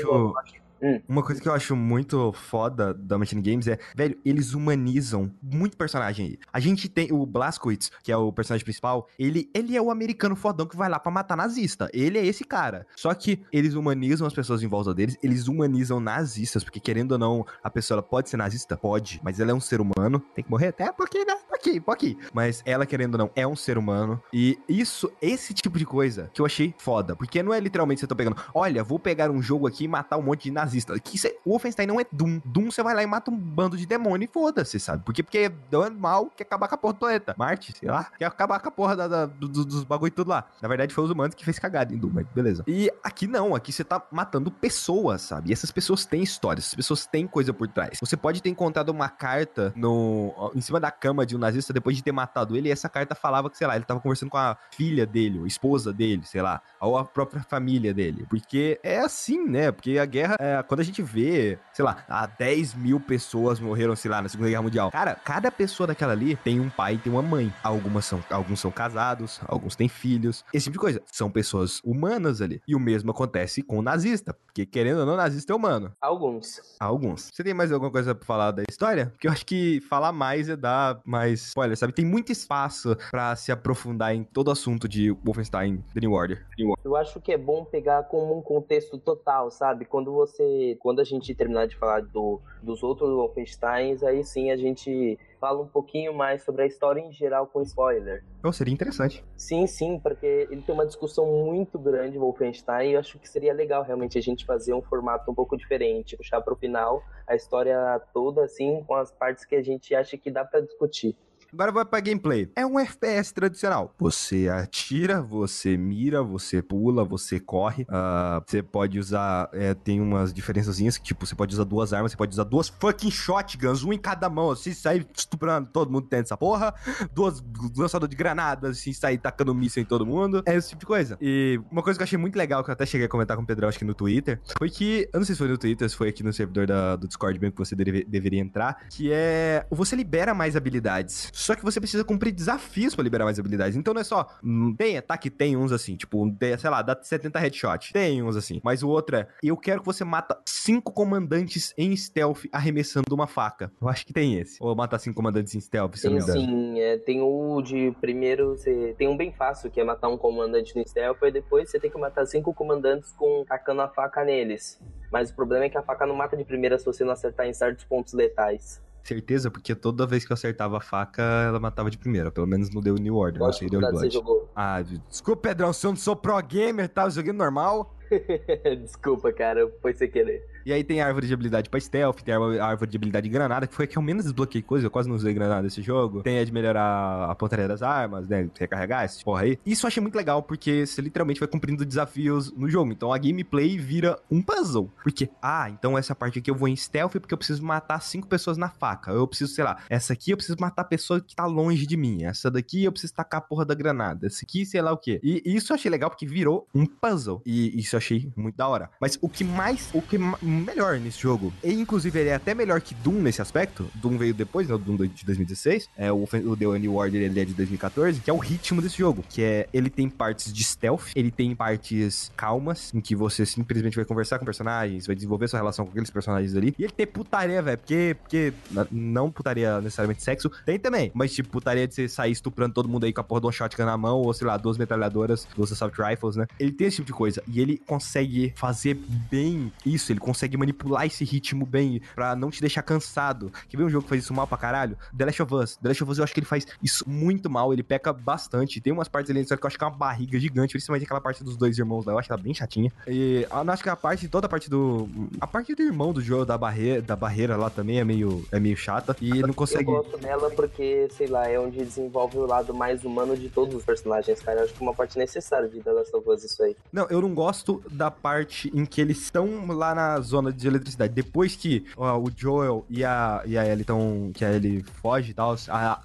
Hum. 0.81 1.01
Uma 1.07 1.23
coisa 1.23 1.39
que 1.39 1.47
eu 1.47 1.53
acho 1.53 1.75
muito 1.75 2.33
foda 2.33 2.93
da 2.93 3.17
Machine 3.17 3.41
Games 3.41 3.67
é, 3.67 3.77
velho, 3.95 4.17
eles 4.25 4.53
humanizam 4.53 5.31
muito 5.41 5.77
personagem 5.77 6.25
aí. 6.25 6.39
A 6.51 6.59
gente 6.59 6.89
tem 6.89 7.11
o 7.11 7.25
Blazkowicz, 7.25 7.91
que 8.03 8.11
é 8.11 8.17
o 8.17 8.31
personagem 8.31 8.63
principal, 8.63 9.07
ele, 9.17 9.49
ele 9.53 9.77
é 9.77 9.81
o 9.81 9.91
americano 9.91 10.35
fodão 10.35 10.65
que 10.65 10.75
vai 10.75 10.89
lá 10.89 10.99
para 10.99 11.11
matar 11.11 11.37
nazista. 11.37 11.89
Ele 11.93 12.17
é 12.17 12.25
esse 12.25 12.43
cara. 12.43 12.87
Só 12.95 13.13
que 13.13 13.41
eles 13.51 13.75
humanizam 13.75 14.25
as 14.25 14.33
pessoas 14.33 14.63
em 14.63 14.67
volta 14.67 14.93
deles, 14.93 15.17
eles 15.21 15.47
humanizam 15.47 15.99
nazistas, 15.99 16.63
porque 16.63 16.79
querendo 16.79 17.13
ou 17.13 17.17
não, 17.19 17.45
a 17.63 17.69
pessoa 17.69 18.01
pode 18.01 18.29
ser 18.29 18.37
nazista? 18.37 18.75
Pode, 18.75 19.21
mas 19.23 19.39
ela 19.39 19.51
é 19.51 19.53
um 19.53 19.61
ser 19.61 19.79
humano, 19.79 20.19
tem 20.33 20.43
que 20.43 20.49
morrer 20.49 20.67
até 20.67 20.91
porque, 20.91 21.23
né? 21.23 21.37
Aqui, 21.53 21.81
aqui. 21.87 22.17
Mas 22.33 22.63
ela, 22.65 22.87
querendo 22.87 23.13
ou 23.15 23.19
não, 23.19 23.31
é 23.35 23.45
um 23.45 23.55
ser 23.55 23.77
humano. 23.77 24.21
E 24.33 24.57
isso, 24.67 25.11
esse 25.21 25.53
tipo 25.53 25.77
de 25.77 25.85
coisa 25.85 26.29
que 26.33 26.41
eu 26.41 26.45
achei 26.45 26.73
foda. 26.77 27.15
Porque 27.15 27.43
não 27.43 27.53
é 27.53 27.59
literalmente 27.59 28.01
você 28.01 28.07
tá 28.07 28.15
pegando, 28.15 28.37
olha, 28.53 28.83
vou 28.83 28.97
pegar 28.97 29.29
um 29.29 29.41
jogo 29.41 29.67
aqui 29.67 29.83
e 29.83 29.87
matar 29.87 30.17
um 30.17 30.23
monte 30.23 30.45
de 30.45 30.51
nazistas 30.51 30.70
nazista. 30.71 30.97
Que 30.99 31.27
é, 31.27 31.35
o 31.45 31.51
Wolfenstein 31.51 31.87
não 31.87 31.99
é 31.99 32.05
Doom. 32.11 32.41
Doom 32.45 32.71
você 32.71 32.81
vai 32.81 32.95
lá 32.95 33.03
e 33.03 33.05
mata 33.05 33.29
um 33.29 33.37
bando 33.37 33.75
de 33.75 33.85
demônio 33.85 34.25
e 34.25 34.27
foda-se, 34.27 34.79
sabe? 34.79 35.03
Por 35.03 35.13
quê? 35.13 35.21
Porque 35.21 35.37
é 35.37 35.89
mal 35.89 36.27
quer 36.35 36.43
acabar 36.43 36.67
com 36.67 36.75
a 36.75 36.77
porra 36.77 36.93
do 36.93 36.99
planeta. 36.99 37.35
Marte, 37.37 37.73
sei 37.77 37.89
lá, 37.89 38.05
quer 38.17 38.25
acabar 38.25 38.59
com 38.59 38.69
a 38.69 38.71
porra 38.71 38.95
da, 38.95 39.07
da, 39.07 39.25
do, 39.25 39.47
dos 39.47 39.83
bagulho 39.83 40.11
tudo 40.11 40.29
lá. 40.29 40.47
Na 40.61 40.67
verdade, 40.67 40.93
foi 40.93 41.03
os 41.03 41.11
humanos 41.11 41.35
que 41.35 41.43
fez 41.43 41.59
cagada 41.59 41.93
em 41.93 41.97
Doom, 41.97 42.11
mas 42.13 42.27
beleza. 42.27 42.63
E 42.67 42.91
aqui 43.03 43.27
não, 43.27 43.53
aqui 43.53 43.71
você 43.71 43.83
tá 43.83 44.01
matando 44.11 44.49
pessoas, 44.51 45.21
sabe? 45.21 45.49
E 45.49 45.53
essas 45.53 45.71
pessoas 45.71 46.05
têm 46.05 46.23
histórias, 46.23 46.65
essas 46.65 46.75
pessoas 46.75 47.05
têm 47.05 47.27
coisa 47.27 47.53
por 47.53 47.67
trás. 47.67 47.97
Você 47.99 48.15
pode 48.15 48.41
ter 48.41 48.49
encontrado 48.49 48.89
uma 48.89 49.09
carta 49.09 49.73
no, 49.75 50.51
em 50.55 50.61
cima 50.61 50.79
da 50.79 50.91
cama 50.91 51.25
de 51.25 51.35
um 51.35 51.39
nazista 51.39 51.73
depois 51.73 51.95
de 51.95 52.03
ter 52.03 52.11
matado 52.11 52.55
ele, 52.55 52.69
e 52.69 52.71
essa 52.71 52.89
carta 52.89 53.15
falava 53.15 53.49
que, 53.49 53.57
sei 53.57 53.67
lá, 53.67 53.75
ele 53.75 53.85
tava 53.85 53.99
conversando 53.99 54.29
com 54.29 54.37
a 54.37 54.57
filha 54.71 55.05
dele, 55.05 55.39
ou 55.39 55.47
esposa 55.47 55.91
dele, 55.91 56.23
sei 56.25 56.41
lá, 56.41 56.61
ou 56.79 56.97
a 56.97 57.05
própria 57.05 57.43
família 57.43 57.93
dele. 57.93 58.25
Porque 58.29 58.79
é 58.83 58.99
assim, 58.99 59.45
né? 59.45 59.71
Porque 59.71 59.97
a 59.97 60.05
guerra, 60.05 60.35
é, 60.39 60.60
quando 60.63 60.79
a 60.79 60.83
gente 60.83 61.01
vê, 61.01 61.57
sei 61.73 61.83
lá, 61.83 62.03
há 62.07 62.25
10 62.25 62.75
mil 62.75 62.99
pessoas 62.99 63.59
morreram, 63.59 63.95
sei 63.95 64.09
lá, 64.09 64.21
na 64.21 64.29
Segunda 64.29 64.49
Guerra 64.49 64.61
Mundial. 64.61 64.91
Cara, 64.91 65.15
cada 65.15 65.51
pessoa 65.51 65.87
daquela 65.87 66.13
ali 66.13 66.35
tem 66.37 66.59
um 66.59 66.69
pai 66.69 66.95
e 66.95 66.97
tem 66.97 67.11
uma 67.11 67.21
mãe. 67.21 67.53
Algumas 67.63 68.05
são, 68.05 68.23
alguns 68.29 68.59
são 68.59 68.71
casados, 68.71 69.39
alguns 69.47 69.75
têm 69.75 69.87
filhos, 69.87 70.43
esse 70.53 70.65
tipo 70.65 70.73
de 70.73 70.79
coisa. 70.79 71.01
São 71.05 71.29
pessoas 71.29 71.81
humanas 71.83 72.41
ali. 72.41 72.61
E 72.67 72.75
o 72.75 72.79
mesmo 72.79 73.11
acontece 73.11 73.61
com 73.61 73.79
o 73.79 73.81
nazista, 73.81 74.33
porque 74.45 74.65
querendo 74.65 74.99
ou 74.99 75.05
não, 75.05 75.15
nazista 75.15 75.53
é 75.53 75.55
humano. 75.55 75.91
Alguns. 76.01 76.61
Alguns. 76.79 77.29
Você 77.33 77.43
tem 77.43 77.53
mais 77.53 77.71
alguma 77.71 77.91
coisa 77.91 78.13
pra 78.15 78.25
falar 78.25 78.51
da 78.51 78.63
história? 78.69 79.07
Porque 79.07 79.27
eu 79.27 79.31
acho 79.31 79.45
que 79.45 79.81
falar 79.81 80.11
mais 80.11 80.49
é 80.49 80.55
dar 80.55 80.99
mais 81.05 81.47
spoiler, 81.47 81.77
sabe? 81.77 81.93
Tem 81.93 82.05
muito 82.05 82.31
espaço 82.31 82.97
para 83.09 83.35
se 83.35 83.51
aprofundar 83.51 84.15
em 84.15 84.23
todo 84.23 84.47
o 84.47 84.51
assunto 84.51 84.87
de 84.87 85.11
Wolfenstein 85.11 85.83
The 85.93 85.99
New 85.99 86.11
Order. 86.11 86.45
Eu 86.83 86.95
acho 86.95 87.19
que 87.19 87.31
é 87.31 87.37
bom 87.37 87.65
pegar 87.65 88.03
como 88.03 88.37
um 88.37 88.41
contexto 88.41 88.97
total, 88.97 89.51
sabe? 89.51 89.85
Quando 89.85 90.11
você. 90.11 90.43
Quando 90.79 90.99
a 90.99 91.03
gente 91.03 91.33
terminar 91.35 91.67
de 91.67 91.75
falar 91.77 92.01
do, 92.01 92.41
dos 92.61 92.83
outros 92.83 93.09
Wolfensteins, 93.09 94.03
aí 94.03 94.23
sim 94.23 94.51
a 94.51 94.57
gente 94.57 95.17
fala 95.39 95.61
um 95.61 95.67
pouquinho 95.67 96.13
mais 96.13 96.43
sobre 96.43 96.63
a 96.63 96.65
história 96.67 96.99
em 97.01 97.11
geral 97.11 97.47
com 97.47 97.61
spoiler. 97.63 98.23
Oh, 98.43 98.51
seria 98.51 98.73
interessante. 98.73 99.25
Sim, 99.35 99.65
sim, 99.65 99.99
porque 99.99 100.47
ele 100.51 100.61
tem 100.61 100.73
uma 100.73 100.85
discussão 100.85 101.25
muito 101.25 101.79
grande, 101.79 102.17
Wolfenstein, 102.17 102.89
e 102.89 102.93
eu 102.93 102.99
acho 102.99 103.17
que 103.17 103.27
seria 103.27 103.53
legal 103.53 103.83
realmente 103.83 104.17
a 104.17 104.21
gente 104.21 104.45
fazer 104.45 104.73
um 104.73 104.81
formato 104.81 105.31
um 105.31 105.33
pouco 105.33 105.57
diferente, 105.57 106.15
puxar 106.15 106.41
para 106.41 106.53
o 106.53 106.57
final 106.57 107.01
a 107.27 107.35
história 107.35 107.99
toda, 108.13 108.43
assim, 108.43 108.83
com 108.85 108.93
as 108.93 109.11
partes 109.11 109.45
que 109.45 109.55
a 109.55 109.63
gente 109.63 109.95
acha 109.95 110.15
que 110.17 110.29
dá 110.29 110.45
para 110.45 110.61
discutir. 110.61 111.15
Agora 111.53 111.71
vai 111.71 111.83
pra 111.83 111.99
gameplay. 111.99 112.49
É 112.55 112.65
um 112.65 112.79
FPS 112.79 113.33
tradicional. 113.33 113.93
Você 113.99 114.47
atira, 114.47 115.21
você 115.21 115.75
mira, 115.75 116.23
você 116.23 116.61
pula, 116.61 117.03
você 117.03 117.41
corre. 117.41 117.83
Uh, 117.83 118.41
você 118.47 118.63
pode 118.63 118.97
usar. 118.97 119.49
É, 119.51 119.73
tem 119.73 119.99
umas 119.99 120.33
diferençazinhas 120.33 120.97
que, 120.97 121.03
tipo, 121.03 121.25
você 121.25 121.35
pode 121.35 121.53
usar 121.53 121.65
duas 121.65 121.91
armas, 121.91 122.13
você 122.13 122.17
pode 122.17 122.31
usar 122.31 122.45
duas 122.45 122.69
fucking 122.69 123.11
shotguns, 123.11 123.83
um 123.83 123.91
em 123.91 123.97
cada 123.97 124.29
mão, 124.29 124.51
assim, 124.51 124.73
sair 124.73 125.05
estuprando 125.13 125.67
todo 125.73 125.91
mundo 125.91 126.03
dentro 126.03 126.23
dessa 126.23 126.37
porra. 126.37 126.73
Duas 127.13 127.43
lançador 127.75 128.07
de 128.07 128.15
granadas, 128.15 128.77
assim, 128.77 128.93
sair 128.93 129.17
tacando 129.17 129.53
míssil 129.53 129.83
em 129.83 129.85
todo 129.85 130.05
mundo. 130.05 130.41
É 130.45 130.55
esse 130.55 130.69
tipo 130.69 130.79
de 130.79 130.85
coisa. 130.85 131.17
E 131.19 131.59
uma 131.69 131.83
coisa 131.83 131.99
que 131.99 132.03
eu 132.03 132.05
achei 132.05 132.17
muito 132.17 132.37
legal, 132.37 132.63
que 132.63 132.69
eu 132.69 132.73
até 132.73 132.85
cheguei 132.85 133.07
a 133.07 133.09
comentar 133.09 133.35
com 133.35 133.43
o 133.43 133.45
Pedrão, 133.45 133.67
acho 133.67 133.77
que 133.77 133.83
no 133.83 133.93
Twitter, 133.93 134.39
foi 134.57 134.69
que. 134.69 135.09
Eu 135.11 135.19
não 135.19 135.25
sei 135.25 135.35
se 135.35 135.39
foi 135.39 135.49
no 135.49 135.57
Twitter, 135.57 135.89
se 135.89 135.97
foi 135.97 136.07
aqui 136.07 136.23
no 136.23 136.31
servidor 136.31 136.65
da, 136.65 136.95
do 136.95 137.09
Discord 137.09 137.37
mesmo 137.37 137.51
que 137.51 137.59
você 137.59 137.75
deve, 137.75 138.05
deveria 138.05 138.39
entrar. 138.39 138.87
Que 138.89 139.11
é. 139.11 139.65
Você 139.69 139.97
libera 139.97 140.33
mais 140.33 140.55
habilidades 140.55 141.29
só 141.41 141.55
que 141.55 141.63
você 141.63 141.79
precisa 141.79 142.03
cumprir 142.03 142.31
desafios 142.31 142.95
para 142.95 143.03
liberar 143.03 143.25
mais 143.25 143.39
habilidades. 143.39 143.75
Então 143.75 143.93
não 143.93 144.01
é 144.01 144.03
só, 144.03 144.27
hum, 144.43 144.75
tem 144.77 144.97
ataque, 144.97 145.29
tem 145.29 145.57
uns 145.57 145.71
assim, 145.71 145.95
tipo, 145.95 146.23
sei 146.59 146.69
lá, 146.69 146.81
dá 146.81 146.97
70 147.01 147.39
headshot. 147.39 147.93
Tem 147.93 148.21
uns 148.21 148.35
assim. 148.35 148.61
Mas 148.63 148.83
o 148.83 148.89
outro 148.89 149.15
é, 149.15 149.27
eu 149.43 149.57
quero 149.57 149.81
que 149.81 149.85
você 149.85 150.03
mata 150.03 150.39
cinco 150.45 150.91
comandantes 150.91 151.73
em 151.77 151.95
stealth 151.95 152.45
arremessando 152.51 153.13
uma 153.13 153.27
faca. 153.27 153.71
Eu 153.81 153.89
acho 153.89 154.05
que 154.05 154.13
tem 154.13 154.39
esse. 154.39 154.57
Ou 154.61 154.75
matar 154.75 154.99
cinco 154.99 155.15
comandantes 155.15 155.55
em 155.55 155.59
stealth, 155.59 155.95
se 155.95 156.07
tem, 156.07 156.21
sim, 156.21 156.79
é, 156.79 156.97
tem 156.97 157.21
o 157.21 157.61
de 157.61 157.91
primeiro, 157.99 158.51
você 158.51 158.93
tem 158.97 159.07
um 159.07 159.17
bem 159.17 159.31
fácil, 159.31 159.69
que 159.71 159.79
é 159.79 159.83
matar 159.83 160.09
um 160.09 160.17
comandante 160.17 160.75
no 160.75 160.87
stealth, 160.87 161.21
e 161.23 161.31
depois 161.31 161.69
você 161.69 161.79
tem 161.79 161.89
que 161.89 161.97
matar 161.97 162.25
cinco 162.25 162.53
comandantes 162.53 163.11
com 163.13 163.43
tacando 163.45 163.81
a 163.81 163.87
faca 163.87 164.23
neles. 164.23 164.79
Mas 165.11 165.29
o 165.31 165.35
problema 165.35 165.65
é 165.65 165.69
que 165.69 165.77
a 165.77 165.83
faca 165.83 166.05
não 166.05 166.15
mata 166.15 166.37
de 166.37 166.45
primeira 166.45 166.77
se 166.77 166.85
você 166.85 167.03
não 167.03 167.11
acertar 167.11 167.47
em 167.47 167.53
certos 167.53 167.83
pontos 167.85 168.13
letais. 168.13 168.81
Certeza, 169.03 169.49
porque 169.49 169.73
toda 169.73 170.05
vez 170.05 170.25
que 170.25 170.31
eu 170.31 170.35
acertava 170.35 170.77
a 170.77 170.81
faca, 170.81 171.21
ela 171.21 171.59
matava 171.59 171.89
de 171.89 171.97
primeira. 171.97 172.31
Pelo 172.31 172.45
menos 172.45 172.69
no 172.69 172.81
deu 172.81 172.95
New 172.95 173.15
Order, 173.15 173.39
Qual 173.39 173.49
não 173.49 173.57
sei, 173.57 173.69
deu 173.69 173.79
Blood. 173.79 174.19
Ah, 174.55 174.81
desculpa, 175.09 175.49
Pedrão, 175.49 175.73
se 175.73 175.85
eu 175.85 175.91
não 175.91 175.97
sou 175.97 176.15
pro 176.15 176.39
gamer, 176.41 176.87
tá? 176.87 177.03
Eu 177.03 177.11
joguei 177.11 177.33
normal. 177.33 177.95
Desculpa, 178.81 179.31
cara, 179.31 179.71
foi 179.81 179.93
sem 179.93 180.09
querer. 180.09 180.45
E 180.65 180.71
aí 180.71 180.83
tem 180.83 181.01
árvore 181.01 181.27
de 181.27 181.33
habilidade 181.33 181.69
pra 181.69 181.79
stealth, 181.79 182.21
tem 182.21 182.33
árvore 182.33 182.91
de 182.91 182.97
habilidade 182.97 183.23
de 183.27 183.33
granada, 183.33 183.65
que 183.65 183.73
foi 183.73 183.85
a 183.85 183.87
que 183.87 183.97
eu 183.97 184.01
menos 184.01 184.25
desbloqueei 184.25 184.61
coisa, 184.61 184.85
eu 184.85 184.91
quase 184.91 185.09
não 185.09 185.15
usei 185.15 185.33
granada 185.33 185.63
nesse 185.63 185.81
jogo. 185.81 186.21
Tem 186.21 186.39
a 186.39 186.45
de 186.45 186.51
melhorar 186.51 187.29
a 187.29 187.35
pontaria 187.35 187.67
das 187.67 187.81
armas, 187.81 188.27
né? 188.27 188.47
Recarregar 188.59 189.05
esse 189.05 189.23
porra 189.23 189.43
aí. 189.43 189.59
Isso 189.65 189.85
eu 189.85 189.87
achei 189.87 190.01
muito 190.01 190.15
legal, 190.15 190.43
porque 190.43 190.85
você 190.85 191.01
literalmente 191.01 191.39
vai 191.39 191.47
cumprindo 191.47 191.85
desafios 191.85 192.51
no 192.51 192.69
jogo. 192.69 192.91
Então 192.91 193.11
a 193.11 193.17
gameplay 193.17 193.77
vira 193.77 194.19
um 194.29 194.41
puzzle. 194.41 194.91
Porque, 195.03 195.29
ah, 195.41 195.69
então 195.69 195.97
essa 195.97 196.13
parte 196.13 196.39
aqui 196.39 196.51
eu 196.51 196.55
vou 196.55 196.67
em 196.67 196.75
stealth 196.75 197.13
porque 197.13 197.33
eu 197.33 197.37
preciso 197.37 197.63
matar 197.63 198.01
cinco 198.01 198.27
pessoas 198.27 198.57
na 198.57 198.69
faca. 198.69 199.11
Eu 199.11 199.27
preciso, 199.27 199.53
sei 199.53 199.63
lá, 199.63 199.77
essa 199.89 200.13
aqui 200.13 200.31
eu 200.31 200.37
preciso 200.37 200.57
matar 200.59 200.83
a 200.83 200.85
pessoa 200.85 201.19
que 201.19 201.35
tá 201.35 201.45
longe 201.45 201.87
de 201.87 201.97
mim. 201.97 202.23
Essa 202.23 202.51
daqui 202.51 202.83
eu 202.83 202.91
preciso 202.91 203.13
tacar 203.13 203.39
a 203.39 203.41
porra 203.41 203.65
da 203.65 203.73
granada. 203.73 204.27
Essa 204.27 204.45
aqui, 204.45 204.65
sei 204.65 204.81
lá 204.81 204.91
o 204.91 204.97
quê. 204.97 205.19
E 205.23 205.41
isso 205.45 205.71
eu 205.71 205.75
achei 205.75 205.89
legal 205.89 206.09
porque 206.09 206.25
virou 206.25 206.67
um 206.73 206.85
puzzle. 206.85 207.41
E 207.45 207.79
isso 207.79 207.95
eu 207.95 207.97
achei 208.01 208.31
muito 208.35 208.55
da 208.55 208.67
hora. 208.67 208.89
Mas 208.99 209.17
o 209.21 209.29
que 209.29 209.43
mais, 209.43 209.89
o 209.93 210.01
que 210.01 210.17
melhor 210.41 210.99
nesse 210.99 211.19
jogo. 211.19 211.53
E, 211.63 211.71
inclusive, 211.73 212.19
ele 212.19 212.29
é 212.29 212.35
até 212.35 212.53
melhor 212.53 212.81
que 212.81 212.93
Doom 212.95 213.21
nesse 213.21 213.41
aspecto. 213.41 213.89
Doom 213.95 214.17
veio 214.17 214.33
depois, 214.33 214.67
né? 214.67 214.75
O 214.75 214.77
Doom 214.77 214.97
de 214.97 215.25
2016. 215.25 215.89
É, 215.95 216.11
o, 216.11 216.23
o 216.23 216.57
The 216.57 216.79
New 216.79 216.95
Order 216.95 217.21
ele 217.21 217.39
é 217.39 217.45
de 217.45 217.53
2014, 217.53 218.19
que 218.19 218.29
é 218.29 218.33
o 218.33 218.37
ritmo 218.37 218.81
desse 218.81 218.97
jogo. 218.97 219.23
Que 219.29 219.43
é, 219.43 219.69
ele 219.73 219.89
tem 219.89 220.09
partes 220.09 220.51
de 220.51 220.63
stealth, 220.63 221.11
ele 221.15 221.31
tem 221.31 221.55
partes 221.55 222.31
calmas, 222.35 222.93
em 222.93 222.99
que 222.99 223.15
você 223.15 223.45
simplesmente 223.45 223.95
vai 223.95 224.05
conversar 224.05 224.39
com 224.39 224.45
personagens, 224.45 225.05
vai 225.05 225.15
desenvolver 225.15 225.47
sua 225.47 225.59
relação 225.59 225.85
com 225.85 225.91
aqueles 225.91 226.09
personagens 226.09 226.55
ali. 226.55 226.73
E 226.77 226.83
ele 226.83 226.93
tem 226.93 227.05
putaria, 227.07 227.61
velho, 227.61 227.77
porque, 227.77 228.15
porque 228.21 228.53
não 228.91 229.31
putaria 229.31 229.79
necessariamente 229.79 230.23
sexo, 230.23 230.49
tem 230.65 230.79
também. 230.79 231.11
Mas, 231.13 231.33
tipo, 231.33 231.49
putaria 231.49 231.87
de 231.87 231.93
você 231.93 232.07
sair 232.07 232.31
estuprando 232.31 232.73
todo 232.73 232.89
mundo 232.89 233.05
aí 233.05 233.13
com 233.13 233.21
a 233.21 233.23
porra 233.23 233.41
de 233.41 233.47
um 233.47 233.51
shotgun 233.51 233.85
na 233.85 233.97
mão, 233.97 234.19
ou 234.19 234.33
sei 234.33 234.47
lá, 234.47 234.57
duas 234.57 234.77
metralhadoras, 234.77 235.47
duas 235.55 235.71
assault 235.71 235.95
rifles, 236.01 236.35
né? 236.35 236.47
Ele 236.59 236.71
tem 236.71 236.87
esse 236.87 236.97
tipo 236.97 237.07
de 237.07 237.13
coisa. 237.13 237.43
E 237.47 237.59
ele 237.59 237.81
consegue 237.91 238.53
fazer 238.55 238.93
bem 239.29 239.69
isso, 239.85 240.13
ele 240.13 240.19
consegue 240.21 240.55
manipular 240.55 241.05
esse 241.05 241.25
ritmo 241.25 241.65
bem, 241.65 242.01
pra 242.15 242.37
não 242.37 242.49
te 242.49 242.61
deixar 242.61 242.81
cansado. 242.81 243.51
Quer 243.67 243.75
ver 243.75 243.83
um 243.83 243.89
jogo 243.89 244.03
que 244.03 244.09
faz 244.09 244.23
isso 244.23 244.33
mal 244.33 244.47
pra 244.47 244.57
caralho? 244.57 244.97
The 245.17 245.25
Last 245.25 245.41
of 245.41 245.53
Us. 245.53 245.75
The 245.75 245.89
Last 245.89 246.03
of 246.03 246.11
Us 246.13 246.17
eu 246.19 246.23
acho 246.23 246.33
que 246.33 246.39
ele 246.39 246.47
faz 246.47 246.65
isso 246.81 247.03
muito 247.05 247.49
mal, 247.49 247.73
ele 247.73 247.83
peca 247.83 248.13
bastante. 248.13 248.79
Tem 248.79 248.93
umas 248.93 249.09
partes 249.09 249.29
ali 249.29 249.45
que 249.45 249.51
eu 249.51 249.67
acho 249.67 249.77
que 249.77 249.83
é 249.83 249.87
uma 249.87 249.97
barriga 249.97 250.39
gigante, 250.39 250.71
principalmente 250.71 251.03
aquela 251.03 251.19
parte 251.19 251.43
dos 251.43 251.57
dois 251.57 251.77
irmãos 251.77 252.05
lá, 252.05 252.13
eu 252.13 252.19
acho 252.19 252.31
ela 252.31 252.41
bem 252.41 252.53
chatinha. 252.53 252.89
E 253.05 253.45
eu 253.49 253.71
acho 253.71 253.83
que 253.83 253.89
a 253.89 253.95
parte, 253.97 254.29
toda 254.29 254.45
a 254.45 254.49
parte 254.49 254.69
do. 254.69 255.09
A 255.41 255.45
parte 255.45 255.75
do 255.75 255.81
irmão 255.81 256.13
do 256.13 256.21
jogo, 256.21 256.45
da 256.45 256.57
barreira, 256.57 257.01
da 257.01 257.17
barreira 257.17 257.57
lá 257.57 257.69
também 257.69 257.99
é 257.99 258.05
meio, 258.05 258.47
é 258.53 258.59
meio 258.59 258.77
chata. 258.77 259.17
E 259.19 259.31
ele 259.31 259.47
não 259.47 259.53
consegue. 259.53 259.91
Eu 259.91 260.01
gosto 260.01 260.17
dela 260.17 260.49
porque, 260.51 261.09
sei 261.11 261.27
lá, 261.27 261.45
é 261.45 261.59
onde 261.59 261.83
desenvolve 261.83 262.37
o 262.37 262.45
lado 262.45 262.73
mais 262.73 263.03
humano 263.03 263.35
de 263.35 263.49
todos 263.49 263.75
os 263.75 263.83
personagens, 263.83 264.39
cara. 264.39 264.61
Eu 264.61 264.63
acho 264.63 264.73
que 264.73 264.81
é 264.81 264.83
uma 264.83 264.95
parte 264.95 265.17
necessária 265.17 265.67
de 265.67 265.81
The 265.81 265.91
Last 265.91 266.15
of 266.15 266.29
Us 266.29 266.43
isso 266.45 266.63
aí. 266.63 266.77
Não, 266.93 267.05
eu 267.09 267.19
não 267.21 267.33
gosto 267.33 267.70
da 267.91 268.09
parte 268.09 268.71
em 268.73 268.85
que 268.85 268.99
eles 268.99 269.21
estão 269.21 269.67
lá 269.67 269.93
na 269.93 270.19
zona 270.19 270.51
de 270.51 270.67
eletricidade 270.67 271.13
depois 271.13 271.55
que 271.55 271.85
ó, 271.95 272.17
o 272.17 272.31
Joel 272.35 272.85
e 272.89 273.03
a, 273.03 273.41
e 273.45 273.57
a 273.57 273.65
Ellie 273.65 273.81
estão. 273.81 274.31
que 274.33 274.43
a 274.43 274.51
Ellie 274.51 274.83
foge 275.01 275.31
e 275.31 275.33
tal, 275.33 275.55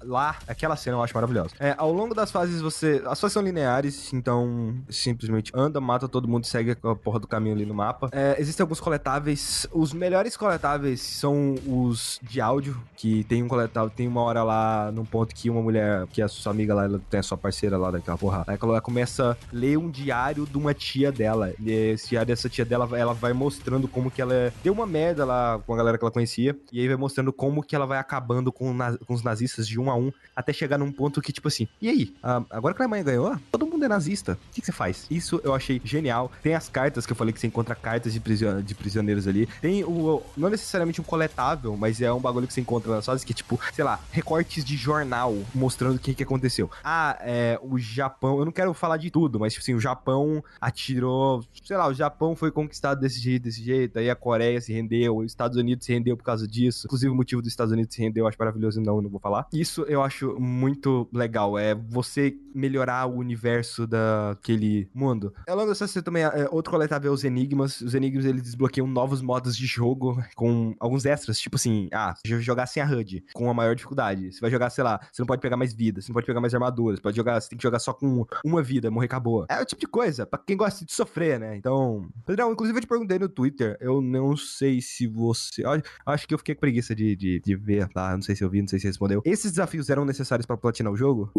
lá, 0.03 0.37
aquela 0.47 0.75
cena 0.75 0.97
eu 0.97 1.03
acho 1.03 1.13
maravilhosa. 1.13 1.49
É, 1.59 1.75
ao 1.77 1.91
longo 1.91 2.13
das 2.13 2.31
fases 2.31 2.61
você. 2.61 3.01
As 3.05 3.19
fases 3.19 3.33
são 3.33 3.41
lineares, 3.41 4.13
então 4.13 4.75
simplesmente 4.89 5.51
anda, 5.55 5.81
mata 5.81 6.07
todo 6.07 6.27
mundo, 6.27 6.45
segue 6.45 6.71
a 6.71 6.95
porra 6.95 7.19
do 7.19 7.27
caminho 7.27 7.55
ali 7.55 7.65
no 7.65 7.73
mapa. 7.73 8.09
É, 8.11 8.35
existem 8.39 8.63
alguns 8.63 8.79
coletáveis. 8.79 9.67
Os 9.71 9.93
melhores 9.93 10.37
coletáveis 10.37 11.01
são 11.01 11.55
os 11.65 12.19
de 12.21 12.39
áudio, 12.41 12.79
que 12.95 13.23
tem 13.23 13.43
um 13.43 13.47
coletável, 13.47 13.89
tem 13.89 14.07
uma 14.07 14.21
hora 14.21 14.43
lá 14.43 14.91
num 14.91 15.05
ponto 15.05 15.33
que 15.33 15.49
uma 15.49 15.61
mulher, 15.61 16.05
que 16.07 16.21
é 16.21 16.25
a 16.25 16.27
sua 16.27 16.51
amiga 16.51 16.73
lá, 16.73 16.85
ela 16.85 17.01
tem 17.09 17.19
a 17.19 17.23
sua 17.23 17.37
parceira 17.37 17.77
lá 17.77 17.91
daquela 17.91 18.17
porra. 18.17 18.43
Aí 18.47 18.57
ela 18.61 18.81
começa 18.81 19.31
a 19.31 19.35
ler 19.51 19.77
um 19.77 19.89
diário 19.89 20.45
de 20.45 20.57
uma 20.57 20.73
tia 20.73 21.11
dela. 21.11 21.51
Esse 21.65 22.09
diário 22.09 22.27
dessa 22.27 22.49
tia 22.49 22.65
dela, 22.65 22.89
ela 22.97 23.13
vai 23.13 23.33
mostrando 23.33 23.87
como 23.87 24.11
que 24.11 24.21
ela 24.21 24.33
é, 24.33 24.53
deu 24.63 24.73
uma 24.73 24.85
merda 24.85 25.25
lá 25.25 25.59
com 25.65 25.73
a 25.73 25.77
galera 25.77 25.97
que 25.97 26.03
ela 26.03 26.11
conhecia. 26.11 26.55
E 26.71 26.79
aí 26.79 26.87
vai 26.87 26.97
mostrando 26.97 27.31
como 27.31 27.63
que 27.63 27.75
ela 27.75 27.85
vai 27.85 27.99
acabando 27.99 28.51
com, 28.51 28.75
com 29.05 29.13
os 29.13 29.23
nazistas 29.23 29.67
de 29.67 29.79
um 29.79 29.89
a 29.89 29.95
um, 29.95 30.11
até 30.35 30.51
chegar 30.51 30.77
num 30.77 30.91
ponto 30.91 31.21
que, 31.21 31.31
tipo 31.31 31.47
assim, 31.47 31.67
e 31.81 31.89
aí? 31.89 32.13
agora 32.49 32.73
que 32.73 32.83
a 32.83 32.87
mãe 32.87 33.03
ganhou, 33.03 33.35
todo 33.51 33.65
mundo 33.65 33.77
mundo 33.77 33.85
é 33.85 33.87
nazista. 33.87 34.33
O 34.33 34.53
que, 34.53 34.61
que, 34.61 34.65
você 34.65 34.71
faz? 34.71 35.05
Isso 35.09 35.39
eu 35.43 35.53
achei 35.53 35.79
genial. 35.83 36.31
Tem 36.41 36.55
as 36.55 36.67
cartas 36.67 37.05
que 37.05 37.11
eu 37.11 37.15
falei 37.15 37.31
que 37.31 37.39
você 37.39 37.47
encontra 37.47 37.75
cartas 37.75 38.11
de, 38.11 38.19
prision 38.19 38.61
de 38.61 38.75
prisioneiros 38.75 39.27
ali. 39.27 39.47
Tem 39.61 39.83
o. 39.83 40.21
Não 40.35 40.49
necessariamente 40.49 40.99
um 40.99 41.03
coletável, 41.03 41.77
mas 41.77 42.01
é 42.01 42.11
um 42.11 42.19
bagulho 42.19 42.47
que 42.47 42.53
você 42.53 42.61
encontra 42.61 42.91
nas 42.91 43.05
fases 43.05 43.23
que 43.23 43.31
é 43.31 43.35
tipo, 43.35 43.59
sei 43.73 43.85
lá, 43.85 43.99
recortes 44.11 44.65
de 44.65 44.75
jornal 44.75 45.35
mostrando 45.53 45.95
o 45.95 45.99
que, 45.99 46.13
que 46.13 46.23
aconteceu. 46.23 46.69
Ah, 46.83 47.17
é. 47.21 47.59
O 47.61 47.77
Japão. 47.77 48.39
Eu 48.39 48.45
não 48.45 48.51
quero 48.51 48.73
falar 48.73 48.97
de 48.97 49.11
tudo, 49.11 49.39
mas 49.39 49.53
tipo 49.53 49.63
assim, 49.63 49.75
o 49.75 49.79
Japão 49.79 50.43
atirou. 50.59 51.43
Sei 51.63 51.75
lá, 51.75 51.87
o 51.87 51.93
Japão 51.93 52.35
foi 52.35 52.51
conquistado 52.51 52.99
desse 52.99 53.19
jeito, 53.19 53.43
desse 53.43 53.63
jeito. 53.63 53.99
Aí 53.99 54.09
a 54.09 54.15
Coreia 54.15 54.61
se 54.61 54.71
rendeu, 54.73 55.17
os 55.17 55.25
Estados 55.25 55.57
Unidos 55.57 55.85
se 55.85 55.93
rendeu 55.93 56.15
por 56.15 56.23
causa 56.23 56.47
disso. 56.47 56.87
Inclusive, 56.87 57.11
o 57.11 57.15
motivo 57.15 57.41
dos 57.41 57.51
Estados 57.51 57.73
Unidos 57.73 57.93
se 57.93 58.01
rendeu, 58.01 58.23
eu 58.23 58.27
acho 58.27 58.37
maravilhoso, 58.39 58.79
não, 58.81 59.01
não 59.01 59.09
vou 59.09 59.19
falar. 59.19 59.47
Isso 59.53 59.83
eu 59.83 60.01
acho 60.01 60.39
muito 60.39 61.09
legal. 61.11 61.57
É 61.57 61.73
você 61.75 62.37
melhorar 62.53 63.05
o 63.05 63.17
universo 63.17 63.85
daquele 63.85 64.89
mundo. 64.93 65.33
Ao 65.47 65.55
longo 65.55 65.69
dessa 65.69 65.87
você 65.87 66.01
também 66.01 66.23
é, 66.23 66.47
outro 66.51 66.71
coletável 66.71 67.11
é 67.11 67.13
os 67.13 67.23
enigmas. 67.23 67.81
Os 67.81 67.93
enigmas 67.93 68.25
eles 68.25 68.41
desbloqueiam 68.41 68.87
novos 68.87 69.21
modos 69.21 69.55
de 69.55 69.65
jogo 69.65 70.21
com 70.35 70.75
alguns 70.79 71.05
extras, 71.05 71.39
tipo 71.39 71.55
assim, 71.55 71.89
ah, 71.93 72.13
jogar 72.25 72.67
sem 72.67 72.81
a 72.81 72.85
HUD, 72.85 73.23
com 73.33 73.49
a 73.49 73.53
maior 73.53 73.75
dificuldade. 73.75 74.31
Você 74.31 74.39
vai 74.39 74.49
jogar, 74.49 74.69
sei 74.69 74.83
lá, 74.83 74.99
você 75.11 75.21
não 75.21 75.27
pode 75.27 75.41
pegar 75.41 75.57
mais 75.57 75.73
vida, 75.73 76.01
você 76.01 76.09
não 76.09 76.13
pode 76.13 76.25
pegar 76.25 76.41
mais 76.41 76.53
armaduras, 76.53 76.99
pode 76.99 77.15
jogar, 77.15 77.39
você 77.39 77.49
tem 77.49 77.57
que 77.57 77.63
jogar 77.63 77.79
só 77.79 77.93
com 77.93 78.25
uma 78.43 78.61
vida, 78.61 78.91
morrer 78.91 79.05
acabou. 79.05 79.45
É 79.49 79.61
o 79.61 79.65
tipo 79.65 79.81
de 79.81 79.87
coisa, 79.87 80.25
pra 80.25 80.39
quem 80.39 80.55
gosta 80.55 80.85
de 80.85 80.93
sofrer, 80.93 81.36
né? 81.39 81.55
Então, 81.55 82.07
Pedrão, 82.25 82.51
inclusive 82.51 82.77
eu 82.77 82.81
te 82.81 82.87
perguntei 82.87 83.19
no 83.19 83.29
Twitter, 83.29 83.77
eu 83.79 84.01
não 84.01 84.35
sei 84.35 84.81
se 84.81 85.07
você. 85.07 85.63
Acho 86.05 86.27
que 86.27 86.33
eu 86.33 86.37
fiquei 86.37 86.55
com 86.55 86.61
preguiça 86.61 86.95
de, 86.95 87.15
de, 87.15 87.39
de 87.39 87.55
ver 87.55 87.87
lá, 87.95 88.13
não 88.15 88.21
sei 88.21 88.35
se 88.35 88.43
eu 88.43 88.49
vi, 88.49 88.61
não 88.61 88.67
sei 88.67 88.79
se 88.79 88.87
respondeu. 88.87 89.21
Esses 89.25 89.51
desafios 89.51 89.89
eram 89.89 90.05
necessários 90.05 90.45
para 90.45 90.57
platinar 90.57 90.91
o 90.91 90.97
jogo? 90.97 91.31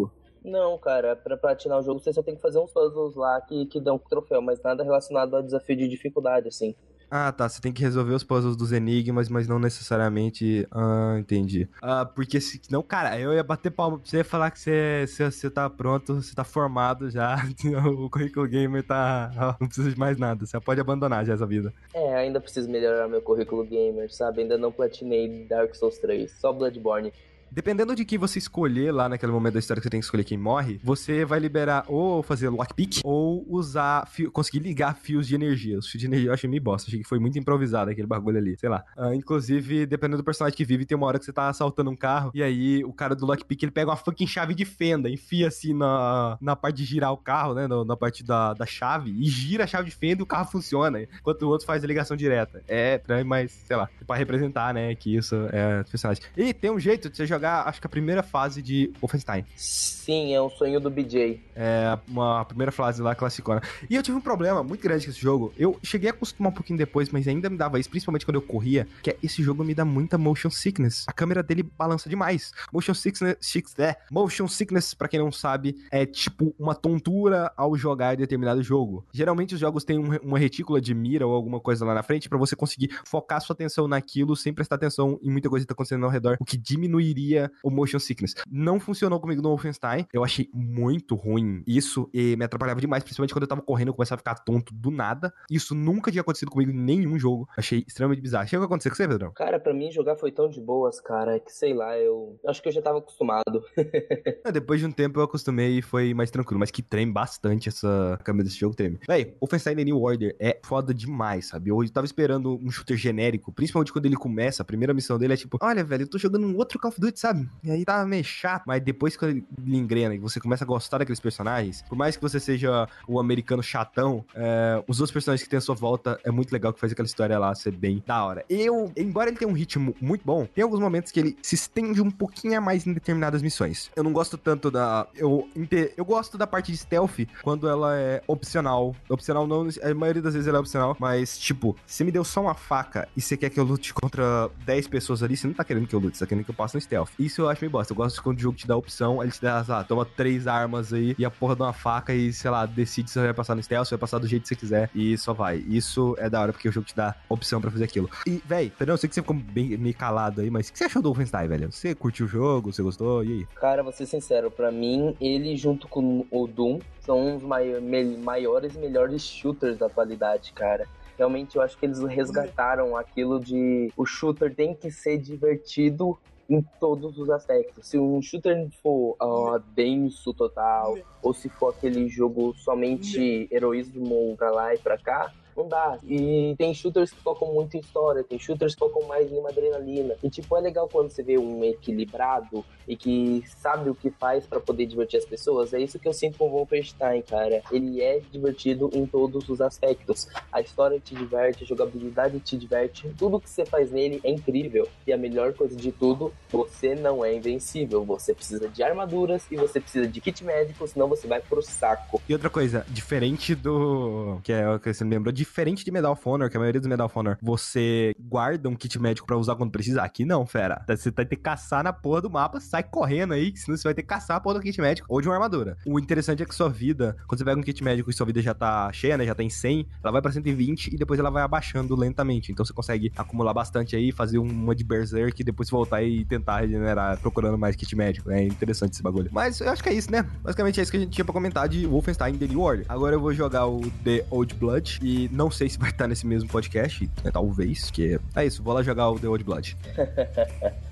Não, 0.43 0.77
cara, 0.77 1.15
pra 1.15 1.35
platinar 1.35 1.79
o 1.79 1.83
jogo 1.83 1.99
você 1.99 2.13
só 2.13 2.23
tem 2.23 2.35
que 2.35 2.41
fazer 2.41 2.59
uns 2.59 2.71
puzzles 2.71 3.15
lá 3.15 3.41
que, 3.41 3.65
que 3.65 3.79
dão 3.79 3.99
troféu, 3.99 4.41
mas 4.41 4.61
nada 4.61 4.83
relacionado 4.83 5.35
a 5.35 5.41
desafio 5.41 5.75
de 5.75 5.87
dificuldade, 5.87 6.47
assim. 6.47 6.75
Ah, 7.09 7.31
tá. 7.31 7.49
Você 7.49 7.59
tem 7.61 7.73
que 7.73 7.81
resolver 7.81 8.13
os 8.13 8.23
puzzles 8.23 8.55
dos 8.55 8.71
enigmas, 8.71 9.29
mas 9.29 9.47
não 9.47 9.59
necessariamente. 9.59 10.67
Ah, 10.71 11.17
entendi. 11.19 11.67
Ah, 11.81 12.05
porque 12.05 12.39
se. 12.39 12.61
Não, 12.69 12.83
cara, 12.83 13.19
eu 13.19 13.33
ia 13.33 13.43
bater 13.43 13.71
palma 13.71 13.97
pra 13.97 14.07
você 14.07 14.17
ia 14.17 14.23
falar 14.23 14.51
que 14.51 14.59
você, 14.59 15.05
você, 15.07 15.31
você 15.31 15.49
tá 15.49 15.69
pronto, 15.69 16.15
você 16.15 16.35
tá 16.35 16.43
formado 16.43 17.09
já. 17.09 17.35
o 17.97 18.09
currículo 18.09 18.47
gamer 18.47 18.83
tá. 18.83 19.57
Não 19.59 19.67
precisa 19.67 19.89
de 19.91 19.97
mais 19.97 20.17
nada. 20.17 20.45
Você 20.45 20.59
pode 20.59 20.79
abandonar 20.79 21.25
já 21.25 21.33
essa 21.33 21.45
vida. 21.45 21.73
É, 21.93 22.15
ainda 22.15 22.39
preciso 22.39 22.69
melhorar 22.69 23.07
meu 23.07 23.21
currículo 23.21 23.65
gamer, 23.65 24.13
sabe? 24.13 24.41
Ainda 24.41 24.57
não 24.57 24.71
platinei 24.71 25.45
Dark 25.49 25.73
Souls 25.75 25.97
3, 25.97 26.31
só 26.31 26.53
Bloodborne. 26.53 27.11
Dependendo 27.51 27.95
de 27.95 28.05
quem 28.05 28.17
você 28.17 28.39
escolher 28.39 28.91
lá 28.91 29.09
naquele 29.09 29.31
momento 29.31 29.53
da 29.53 29.59
história 29.59 29.81
que 29.81 29.85
você 29.85 29.89
tem 29.89 29.99
que 29.99 30.05
escolher 30.05 30.23
quem 30.23 30.37
morre, 30.37 30.79
você 30.83 31.25
vai 31.25 31.39
liberar 31.39 31.83
ou 31.87 32.21
fazer 32.21 32.49
lockpick 32.49 33.01
ou 33.03 33.45
usar, 33.47 34.07
fio, 34.07 34.31
conseguir 34.31 34.59
ligar 34.59 34.95
fios 34.95 35.27
de 35.27 35.35
energia. 35.35 35.77
Os 35.77 35.87
fios 35.87 35.99
de 35.99 36.07
energia 36.07 36.29
eu 36.29 36.33
achei 36.33 36.49
meio 36.49 36.61
bosta, 36.61 36.87
achei 36.87 37.01
que 37.01 37.07
foi 37.07 37.19
muito 37.19 37.37
improvisado 37.39 37.89
aquele 37.91 38.07
bagulho 38.07 38.37
ali, 38.37 38.57
sei 38.57 38.69
lá. 38.69 38.83
Uh, 38.97 39.13
inclusive, 39.13 39.85
dependendo 39.85 40.17
do 40.17 40.23
personagem 40.23 40.55
que 40.55 40.65
vive, 40.65 40.85
tem 40.85 40.97
uma 40.97 41.07
hora 41.07 41.19
que 41.19 41.25
você 41.25 41.33
tá 41.33 41.49
assaltando 41.49 41.89
um 41.89 41.95
carro 41.95 42.31
e 42.33 42.43
aí 42.43 42.83
o 42.83 42.93
cara 42.93 43.15
do 43.15 43.25
lockpick 43.25 43.63
ele 43.63 43.71
pega 43.71 43.89
uma 43.89 43.97
fucking 43.97 44.27
chave 44.27 44.53
de 44.53 44.65
fenda, 44.65 45.09
enfia 45.09 45.47
assim 45.47 45.73
na, 45.73 46.37
na 46.39 46.55
parte 46.55 46.77
de 46.77 46.85
girar 46.85 47.11
o 47.11 47.17
carro, 47.17 47.53
né, 47.53 47.67
na, 47.67 47.83
na 47.83 47.97
parte 47.97 48.23
da, 48.23 48.53
da 48.53 48.65
chave 48.65 49.11
e 49.11 49.25
gira 49.25 49.63
a 49.63 49.67
chave 49.67 49.89
de 49.89 49.95
fenda 49.95 50.21
e 50.21 50.23
o 50.23 50.25
carro 50.25 50.49
funciona, 50.49 51.01
enquanto 51.01 51.43
o 51.43 51.49
outro 51.49 51.65
faz 51.65 51.83
a 51.83 51.87
ligação 51.87 52.15
direta. 52.15 52.63
É 52.67 53.01
mas 53.25 53.51
sei 53.51 53.75
lá, 53.75 53.89
pra 54.05 54.15
representar, 54.15 54.73
né, 54.73 54.93
que 54.95 55.15
isso 55.15 55.35
é 55.51 55.83
personagem. 55.83 56.23
E 56.37 56.53
tem 56.53 56.71
um 56.71 56.79
jeito 56.79 57.09
de 57.09 57.17
você 57.17 57.25
jogar 57.25 57.38
jogar, 57.39 57.67
acho 57.67 57.79
que 57.79 57.87
a 57.87 57.89
primeira 57.89 58.21
fase 58.21 58.61
de 58.61 58.91
Wolfenstein. 58.99 59.45
Sim, 59.55 60.33
é 60.33 60.41
um 60.41 60.49
sonho 60.49 60.79
do 60.79 60.89
BJ. 60.89 61.41
É, 61.55 61.97
uma 62.07 62.43
primeira 62.43 62.71
fase 62.71 63.01
lá, 63.01 63.15
classicona. 63.15 63.61
E 63.89 63.95
eu 63.95 64.03
tive 64.03 64.17
um 64.17 64.21
problema 64.21 64.61
muito 64.61 64.81
grande 64.81 65.05
com 65.05 65.11
esse 65.11 65.21
jogo. 65.21 65.53
Eu 65.57 65.79
cheguei 65.81 66.09
a 66.09 66.13
acostumar 66.13 66.51
um 66.51 66.55
pouquinho 66.55 66.77
depois, 66.77 67.09
mas 67.09 67.27
ainda 67.27 67.49
me 67.49 67.57
dava 67.57 67.79
isso, 67.79 67.89
principalmente 67.89 68.25
quando 68.25 68.35
eu 68.35 68.41
corria, 68.41 68.87
que 69.01 69.11
é, 69.11 69.17
esse 69.23 69.41
jogo 69.41 69.63
me 69.63 69.73
dá 69.73 69.85
muita 69.85 70.17
motion 70.17 70.49
sickness. 70.49 71.05
A 71.07 71.13
câmera 71.13 71.41
dele 71.41 71.63
balança 71.63 72.09
demais. 72.09 72.51
Motion 72.73 72.93
sickness, 72.93 73.37
é, 73.77 73.95
motion 74.11 74.47
sickness, 74.47 74.93
pra 74.93 75.07
quem 75.07 75.19
não 75.19 75.31
sabe, 75.31 75.77
é 75.91 76.05
tipo 76.05 76.53
uma 76.59 76.75
tontura 76.75 77.51
ao 77.55 77.77
jogar 77.77 78.17
determinado 78.17 78.61
jogo. 78.61 79.05
Geralmente 79.13 79.53
os 79.53 79.61
jogos 79.61 79.83
têm 79.85 79.97
um, 79.97 80.15
uma 80.17 80.37
retícula 80.37 80.81
de 80.81 80.93
mira 80.93 81.25
ou 81.25 81.33
alguma 81.33 81.59
coisa 81.59 81.85
lá 81.85 81.93
na 81.93 82.03
frente 82.03 82.27
para 82.27 82.37
você 82.37 82.55
conseguir 82.55 82.89
focar 83.05 83.39
sua 83.41 83.53
atenção 83.53 83.87
naquilo 83.87 84.35
sem 84.35 84.53
prestar 84.53 84.75
atenção 84.75 85.19
em 85.21 85.31
muita 85.31 85.49
coisa 85.49 85.63
que 85.63 85.67
tá 85.67 85.73
acontecendo 85.73 86.03
ao 86.03 86.11
redor, 86.11 86.37
o 86.39 86.45
que 86.45 86.57
diminuiria 86.57 87.28
o 87.63 87.69
motion 87.69 87.99
sickness. 87.99 88.35
Não 88.49 88.79
funcionou 88.79 89.19
comigo 89.19 89.41
no 89.41 89.49
Wolfenstein. 89.49 90.07
Eu 90.13 90.23
achei 90.23 90.49
muito 90.53 91.15
ruim 91.15 91.63
isso 91.67 92.09
e 92.13 92.35
me 92.35 92.45
atrapalhava 92.45 92.81
demais, 92.81 93.03
principalmente 93.03 93.33
quando 93.33 93.43
eu 93.43 93.47
tava 93.47 93.61
correndo, 93.61 93.89
eu 93.89 93.93
começava 93.93 94.19
a 94.19 94.19
ficar 94.19 94.35
tonto 94.43 94.73
do 94.73 94.91
nada. 94.91 95.33
Isso 95.49 95.75
nunca 95.75 96.11
tinha 96.11 96.21
acontecido 96.21 96.51
comigo 96.51 96.71
em 96.71 96.77
nenhum 96.77 97.17
jogo. 97.17 97.47
Achei 97.57 97.83
extremamente 97.87 98.21
bizarro. 98.21 98.47
Chegou 98.47 98.63
a 98.63 98.65
acontecer 98.65 98.89
com 98.89 98.95
você, 98.95 99.07
Pedrão? 99.07 99.31
Cara, 99.33 99.59
pra 99.59 99.73
mim 99.73 99.91
jogar 99.91 100.15
foi 100.15 100.31
tão 100.31 100.49
de 100.49 100.59
boas, 100.61 100.99
cara, 100.99 101.39
que 101.39 101.51
sei 101.51 101.73
lá, 101.73 101.97
eu 101.97 102.39
acho 102.47 102.61
que 102.61 102.69
eu 102.69 102.73
já 102.73 102.81
tava 102.81 102.99
acostumado. 102.99 103.63
é, 104.45 104.51
depois 104.51 104.79
de 104.79 104.85
um 104.85 104.91
tempo 104.91 105.19
eu 105.19 105.23
acostumei 105.23 105.79
e 105.79 105.81
foi 105.81 106.13
mais 106.13 106.31
tranquilo, 106.31 106.59
mas 106.59 106.71
que 106.71 106.81
treme 106.81 107.11
bastante 107.11 107.69
essa 107.69 108.19
câmera 108.23 108.45
desse 108.45 108.59
jogo, 108.59 108.75
treme. 108.75 108.99
Véi, 109.07 109.35
Wolfenstein 109.39 109.75
The 109.75 109.83
New 109.83 110.01
Order 110.01 110.35
é 110.39 110.59
foda 110.63 110.93
demais, 110.93 111.47
sabe? 111.47 111.69
Eu 111.69 111.89
tava 111.91 112.05
esperando 112.05 112.59
um 112.61 112.69
shooter 112.71 112.97
genérico, 112.97 113.51
principalmente 113.51 113.91
quando 113.91 114.05
ele 114.05 114.15
começa, 114.15 114.61
a 114.61 114.65
primeira 114.65 114.93
missão 114.93 115.17
dele 115.17 115.33
é 115.33 115.37
tipo, 115.37 115.57
olha, 115.61 115.83
velho, 115.83 116.03
eu 116.03 116.09
tô 116.09 116.17
jogando 116.17 116.45
um 116.45 116.55
outro 116.57 116.79
Call 116.79 116.89
of 116.89 116.99
Duty, 116.99 117.18
sabe? 117.19 117.49
E 117.63 117.69
aí 117.69 117.83
tava 117.83 118.05
meio 118.05 118.23
chato, 118.23 118.63
mas 118.65 118.81
depois 118.81 119.17
que 119.17 119.25
ele 119.25 119.45
engrena 119.67 120.15
e 120.15 120.17
você 120.17 120.39
começa 120.39 120.63
a 120.63 120.67
gostar 120.67 120.99
daqueles 120.99 121.19
personagens, 121.19 121.83
por 121.87 121.97
mais 121.97 122.15
que 122.15 122.21
você 122.21 122.39
seja 122.39 122.87
o 123.07 123.19
americano 123.19 123.61
chatão, 123.61 124.23
é, 124.33 124.81
os 124.87 124.99
outros 124.99 125.11
personagens 125.11 125.43
que 125.43 125.49
tem 125.49 125.57
à 125.57 125.61
sua 125.61 125.75
volta 125.75 126.19
é 126.23 126.31
muito 126.31 126.51
legal 126.51 126.71
que 126.71 126.79
faz 126.79 126.93
aquela 126.93 127.05
história 127.05 127.37
lá 127.37 127.53
ser 127.53 127.71
bem 127.71 128.01
da 128.05 128.23
hora. 128.23 128.45
Eu, 128.49 128.91
embora 128.95 129.29
ele 129.29 129.37
tenha 129.37 129.49
um 129.49 129.53
ritmo 129.53 129.93
muito 129.99 130.23
bom, 130.25 130.45
tem 130.45 130.63
alguns 130.63 130.79
momentos 130.79 131.11
que 131.11 131.19
ele 131.19 131.37
se 131.41 131.55
estende 131.55 132.01
um 132.01 132.09
pouquinho 132.09 132.57
a 132.57 132.61
mais 132.61 132.87
em 132.87 132.93
determinadas 132.93 133.41
missões. 133.41 133.91
Eu 133.95 134.03
não 134.03 134.13
gosto 134.13 134.37
tanto 134.37 134.71
da. 134.71 135.05
Eu, 135.15 135.49
eu 135.97 136.05
gosto 136.05 136.37
da 136.37 136.47
parte 136.47 136.71
de 136.71 136.77
stealth 136.77 137.27
quando 137.43 137.67
ela 137.67 137.97
é 137.97 138.21
opcional. 138.27 138.95
Opcional 139.09 139.45
não, 139.45 139.67
a 139.83 139.93
maioria 139.93 140.21
das 140.21 140.33
vezes 140.33 140.47
ela 140.47 140.57
é 140.57 140.61
opcional, 140.61 140.95
mas 140.99 141.37
tipo, 141.37 141.75
você 141.85 142.03
me 142.03 142.11
deu 142.11 142.23
só 142.23 142.41
uma 142.41 142.55
faca 142.55 143.09
e 143.15 143.21
você 143.21 143.35
quer 143.35 143.49
que 143.49 143.59
eu 143.59 143.63
lute 143.63 143.93
contra 143.93 144.49
10 144.65 144.87
pessoas 144.87 145.21
ali, 145.21 145.35
você 145.35 145.47
não 145.47 145.53
tá 145.53 145.65
querendo 145.65 145.87
que 145.87 145.93
eu 145.93 145.99
lute, 145.99 146.17
você 146.17 146.25
tá 146.25 146.29
querendo 146.29 146.45
que 146.45 146.51
eu 146.51 146.55
passe 146.55 146.75
no 146.75 146.81
stealth. 146.81 147.08
Isso 147.17 147.41
eu 147.41 147.49
acho 147.49 147.61
meio 147.61 147.71
bosta. 147.71 147.93
Eu 147.93 147.97
gosto 147.97 148.21
quando 148.21 148.37
o 148.37 148.41
jogo 148.41 148.57
te 148.57 148.67
dá 148.67 148.75
opção, 148.75 149.21
ele 149.21 149.31
te 149.31 149.41
dá, 149.41 149.63
sei 149.63 149.73
lá, 149.73 149.83
toma 149.83 150.05
três 150.05 150.47
armas 150.47 150.93
aí 150.93 151.15
e 151.17 151.25
a 151.25 151.31
porra 151.31 151.55
de 151.55 151.61
uma 151.61 151.73
faca 151.73 152.13
e, 152.13 152.31
sei 152.31 152.51
lá, 152.51 152.65
decide 152.65 153.09
se 153.09 153.13
você 153.13 153.25
vai 153.25 153.33
passar 153.33 153.55
no 153.55 153.63
stealth, 153.63 153.85
se 153.85 153.91
vai 153.91 153.99
passar 153.99 154.19
do 154.19 154.27
jeito 154.27 154.43
que 154.43 154.49
você 154.49 154.55
quiser 154.55 154.89
e 154.93 155.17
só 155.17 155.33
vai. 155.33 155.57
Isso 155.67 156.15
é 156.17 156.29
da 156.29 156.41
hora 156.41 156.51
porque 156.51 156.69
o 156.69 156.71
jogo 156.71 156.85
te 156.85 156.95
dá 156.95 157.15
opção 157.27 157.61
pra 157.61 157.71
fazer 157.71 157.85
aquilo. 157.85 158.09
E, 158.27 158.41
véi, 158.45 158.69
perdão, 158.69 158.93
eu 158.93 158.97
sei 158.97 159.09
que 159.09 159.15
você 159.15 159.21
ficou 159.21 159.35
bem 159.35 159.77
meio 159.77 159.95
calado 159.95 160.41
aí, 160.41 160.49
mas 160.49 160.69
o 160.69 160.73
que 160.73 160.77
você 160.77 160.85
achou 160.85 161.01
do 161.01 161.09
Wolfenstein, 161.09 161.47
velho? 161.47 161.71
Você 161.71 161.95
curtiu 161.95 162.25
o 162.25 162.29
jogo? 162.29 162.71
Você 162.71 162.81
gostou? 162.81 163.23
E 163.23 163.31
aí? 163.31 163.47
Cara, 163.55 163.83
vou 163.83 163.91
ser 163.91 164.05
sincero, 164.05 164.51
pra 164.51 164.71
mim, 164.71 165.15
ele 165.19 165.55
junto 165.55 165.87
com 165.87 166.25
o 166.29 166.47
Doom 166.47 166.79
são 167.01 167.35
os 167.35 167.43
maiores 167.43 168.75
e 168.75 168.79
melhores 168.79 169.23
shooters 169.23 169.77
da 169.77 169.87
atualidade, 169.87 170.53
cara 170.53 170.87
realmente 171.19 171.57
eu 171.57 171.61
acho 171.61 171.77
que 171.77 171.85
eles 171.85 171.99
resgataram 171.99 172.95
aquilo 172.95 173.41
de 173.41 173.91
o 173.97 174.05
shooter 174.05 174.55
tem 174.55 174.73
que 174.73 174.89
ser 174.89 175.17
divertido 175.17 176.17
em 176.49 176.65
todos 176.79 177.17
os 177.17 177.29
aspectos. 177.29 177.87
Se 177.87 177.99
um 177.99 178.21
shooter 178.21 178.67
for 178.81 179.15
uh, 179.21 179.59
denso 179.75 180.33
total, 180.33 180.97
ou 181.21 181.33
se 181.33 181.47
for 181.47 181.69
aquele 181.69 182.09
jogo 182.09 182.53
somente 182.55 183.47
heroísmo 183.51 184.35
pra 184.35 184.49
lá 184.49 184.73
e 184.73 184.77
pra 184.79 184.97
cá, 184.97 185.31
não 185.59 185.67
dá. 185.67 185.97
E 186.03 186.55
tem 186.57 186.73
shooters 186.73 187.11
que 187.11 187.21
focam 187.21 187.53
muito 187.53 187.75
em 187.75 187.79
história, 187.79 188.23
tem 188.23 188.39
shooters 188.39 188.73
que 188.73 188.79
focam 188.79 189.07
mais 189.07 189.31
em 189.31 189.45
adrenalina. 189.45 190.15
E 190.23 190.29
tipo, 190.29 190.55
é 190.57 190.61
legal 190.61 190.87
quando 190.91 191.09
você 191.09 191.21
vê 191.21 191.37
um 191.37 191.63
equilibrado 191.63 192.63
e 192.87 192.95
que 192.95 193.43
sabe 193.45 193.89
o 193.89 193.95
que 193.95 194.09
faz 194.09 194.45
para 194.45 194.59
poder 194.59 194.85
divertir 194.85 195.17
as 195.17 195.25
pessoas. 195.25 195.73
É 195.73 195.79
isso 195.79 195.99
que 195.99 196.07
eu 196.07 196.13
sinto 196.13 196.37
com 196.37 196.47
o 196.47 196.51
Wolfenstein, 196.51 197.21
cara. 197.21 197.61
Ele 197.71 198.01
é 198.01 198.19
divertido 198.31 198.89
em 198.93 199.05
todos 199.05 199.47
os 199.49 199.61
aspectos. 199.61 200.27
A 200.51 200.61
história 200.61 200.99
te 200.99 201.13
diverte, 201.13 201.63
a 201.63 201.67
jogabilidade 201.67 202.39
te 202.39 202.57
diverte, 202.57 203.09
tudo 203.17 203.39
que 203.39 203.49
você 203.49 203.65
faz 203.65 203.91
nele 203.91 204.19
é 204.23 204.31
incrível. 204.31 204.87
E 205.05 205.13
a 205.13 205.17
melhor 205.17 205.53
coisa 205.53 205.75
de 205.75 205.91
tudo, 205.91 206.33
você 206.49 206.95
não 206.95 207.23
é 207.23 207.33
invencível. 207.33 208.03
Você 208.05 208.33
precisa 208.33 208.67
de 208.69 208.81
armaduras 208.81 209.45
e 209.51 209.55
você 209.55 209.79
precisa 209.79 210.07
de 210.07 210.21
kit 210.21 210.43
médico, 210.43 210.87
senão 210.87 211.07
você 211.07 211.27
vai 211.27 211.41
pro 211.41 211.61
saco. 211.61 212.21
E 212.27 212.33
outra 212.33 212.49
coisa, 212.49 212.85
diferente 212.89 213.53
do. 213.53 214.39
que 214.43 214.51
é 214.51 214.67
o 214.67 214.79
que 214.79 214.93
você 214.93 215.03
me 215.03 215.11
lembrou, 215.11 215.31
diferente 215.49 215.83
de 215.83 215.91
Medal 215.91 216.13
of 216.13 216.21
Honor, 216.25 216.49
que 216.49 216.55
a 216.55 216.59
maioria 216.59 216.79
dos 216.79 216.87
Medal 216.87 217.07
of 217.07 217.17
Honor 217.17 217.37
você 217.41 218.13
guarda 218.19 218.69
um 218.69 218.75
kit 218.75 218.99
médico 218.99 219.25
para 219.25 219.35
usar 219.35 219.55
quando 219.55 219.71
precisar. 219.71 220.03
Aqui 220.03 220.23
não, 220.23 220.45
fera. 220.45 220.85
Você 220.87 221.11
vai 221.11 221.25
ter 221.25 221.35
que 221.35 221.41
caçar 221.41 221.83
na 221.83 221.91
porra 221.91 222.21
do 222.21 222.29
mapa, 222.29 222.59
sai 222.59 222.83
correndo 222.83 223.33
aí, 223.33 223.55
senão 223.55 223.75
você 223.77 223.83
vai 223.83 223.93
ter 223.93 224.03
que 224.03 224.07
caçar 224.07 224.37
a 224.37 224.39
porra 224.39 224.55
do 224.55 224.61
kit 224.61 224.79
médico 224.79 225.07
ou 225.09 225.19
de 225.19 225.27
uma 225.27 225.33
armadura. 225.33 225.77
O 225.85 225.99
interessante 225.99 226.43
é 226.43 226.45
que 226.45 226.53
sua 226.53 226.69
vida, 226.69 227.17
quando 227.27 227.39
você 227.39 227.45
pega 227.45 227.59
um 227.59 227.63
kit 227.63 227.83
médico 227.83 228.09
e 228.09 228.13
sua 228.13 228.25
vida 228.25 228.41
já 228.41 228.53
tá 228.53 228.91
cheia, 228.91 229.17
né? 229.17 229.25
Já 229.25 229.33
tá 229.33 229.43
em 229.43 229.49
100, 229.49 229.87
ela 230.03 230.11
vai 230.11 230.21
pra 230.21 230.31
120 230.31 230.93
e 230.93 230.97
depois 230.97 231.19
ela 231.19 231.29
vai 231.29 231.43
abaixando 231.43 231.95
lentamente. 231.95 232.51
Então 232.51 232.63
você 232.63 232.73
consegue 232.73 233.11
acumular 233.17 233.53
bastante 233.53 233.95
aí, 233.95 234.11
fazer 234.11 234.37
uma 234.37 234.75
de 234.75 234.83
Berserk 234.83 235.41
e 235.41 235.43
depois 235.43 235.69
voltar 235.69 236.03
e 236.03 236.25
tentar 236.25 236.61
regenerar 236.61 237.19
procurando 237.19 237.57
mais 237.57 237.75
kit 237.75 237.95
médico. 237.95 238.29
É 238.31 238.43
interessante 238.43 238.93
esse 238.93 239.03
bagulho. 239.03 239.29
Mas 239.31 239.59
eu 239.59 239.69
acho 239.69 239.81
que 239.81 239.89
é 239.89 239.93
isso, 239.93 240.11
né? 240.11 240.23
Basicamente 240.43 240.79
é 240.79 240.83
isso 240.83 240.91
que 240.91 240.97
a 240.97 240.99
gente 240.99 241.11
tinha 241.11 241.25
pra 241.25 241.33
comentar 241.33 241.67
de 241.67 241.85
Wolfenstein 241.85 242.37
The 242.37 242.47
New 242.47 242.61
Order. 242.61 242.85
Agora 242.87 243.15
eu 243.15 243.19
vou 243.19 243.33
jogar 243.33 243.65
o 243.67 243.81
The 244.03 244.25
Old 244.29 244.55
Blood 244.55 244.99
e 245.01 245.28
não 245.29 245.49
sei 245.51 245.69
se 245.69 245.77
vai 245.77 245.89
estar 245.89 246.07
nesse 246.07 246.25
mesmo 246.25 246.49
podcast, 246.49 247.09
né, 247.23 247.31
talvez, 247.31 247.91
que 247.91 248.19
é 248.35 248.45
isso, 248.45 248.63
vou 248.63 248.73
lá 248.73 248.81
jogar 248.83 249.09
o 249.09 249.19
The 249.19 249.27
Old 249.27 249.43
Blood. 249.43 249.77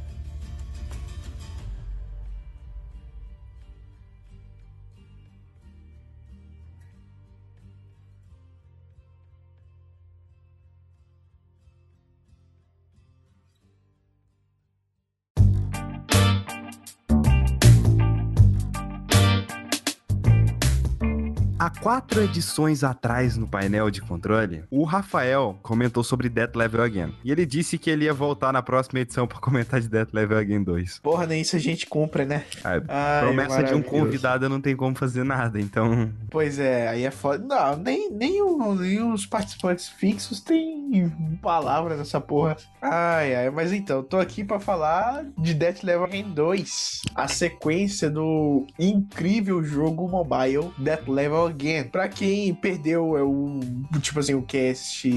quatro 21.87 22.21
edições 22.21 22.83
atrás 22.83 23.37
no 23.37 23.47
painel 23.47 23.89
de 23.89 24.01
controle, 24.01 24.65
o 24.69 24.83
Rafael 24.83 25.57
comentou 25.63 26.03
sobre 26.03 26.27
Death 26.27 26.53
Level 26.53 26.83
Again. 26.83 27.15
E 27.23 27.31
ele 27.31 27.45
disse 27.45 27.77
que 27.77 27.89
ele 27.89 28.03
ia 28.03 28.13
voltar 28.13 28.51
na 28.51 28.61
próxima 28.61 28.99
edição 28.99 29.25
para 29.25 29.39
comentar 29.39 29.79
de 29.79 29.87
Death 29.87 30.09
Level 30.11 30.37
Again 30.37 30.63
2. 30.63 30.99
Porra, 30.99 31.25
nem 31.25 31.39
isso 31.39 31.55
a 31.55 31.59
gente 31.59 31.85
cumpre, 31.85 32.25
né? 32.25 32.43
É, 32.57 32.81
Ai, 32.89 33.21
promessa 33.21 33.63
de 33.63 33.73
um 33.73 33.81
convidado 33.81 34.49
não 34.49 34.59
tem 34.59 34.75
como 34.75 34.97
fazer 34.97 35.23
nada, 35.23 35.61
então. 35.61 36.11
Pois 36.29 36.59
é, 36.59 36.89
aí 36.89 37.05
é 37.05 37.11
foda. 37.11 37.41
Não, 37.45 37.77
nem, 37.77 38.11
nem, 38.11 38.41
o, 38.41 38.75
nem 38.75 39.01
os 39.01 39.25
participantes 39.25 39.87
fixos 39.87 40.41
têm 40.41 41.09
palavra 41.41 41.95
nessa 41.95 42.19
porra. 42.19 42.57
Ai, 42.81 43.33
ai, 43.33 43.49
mas 43.49 43.71
então, 43.71 44.03
tô 44.03 44.17
aqui 44.17 44.43
para 44.43 44.59
falar 44.59 45.25
de 45.37 45.53
Death 45.53 45.83
Level 45.83 46.03
Again 46.03 46.33
2, 46.33 47.03
a 47.15 47.29
sequência 47.29 48.09
do 48.09 48.67
incrível 48.77 49.63
jogo 49.63 50.05
mobile 50.09 50.73
Death 50.77 51.07
Level 51.07 51.45
Again 51.45 51.76
Pra 51.83 52.07
quem 52.07 52.53
perdeu 52.53 53.17
é 53.17 53.23
o, 53.23 53.59
tipo 54.01 54.19
assim, 54.19 54.33
o 54.33 54.41
cast 54.41 55.09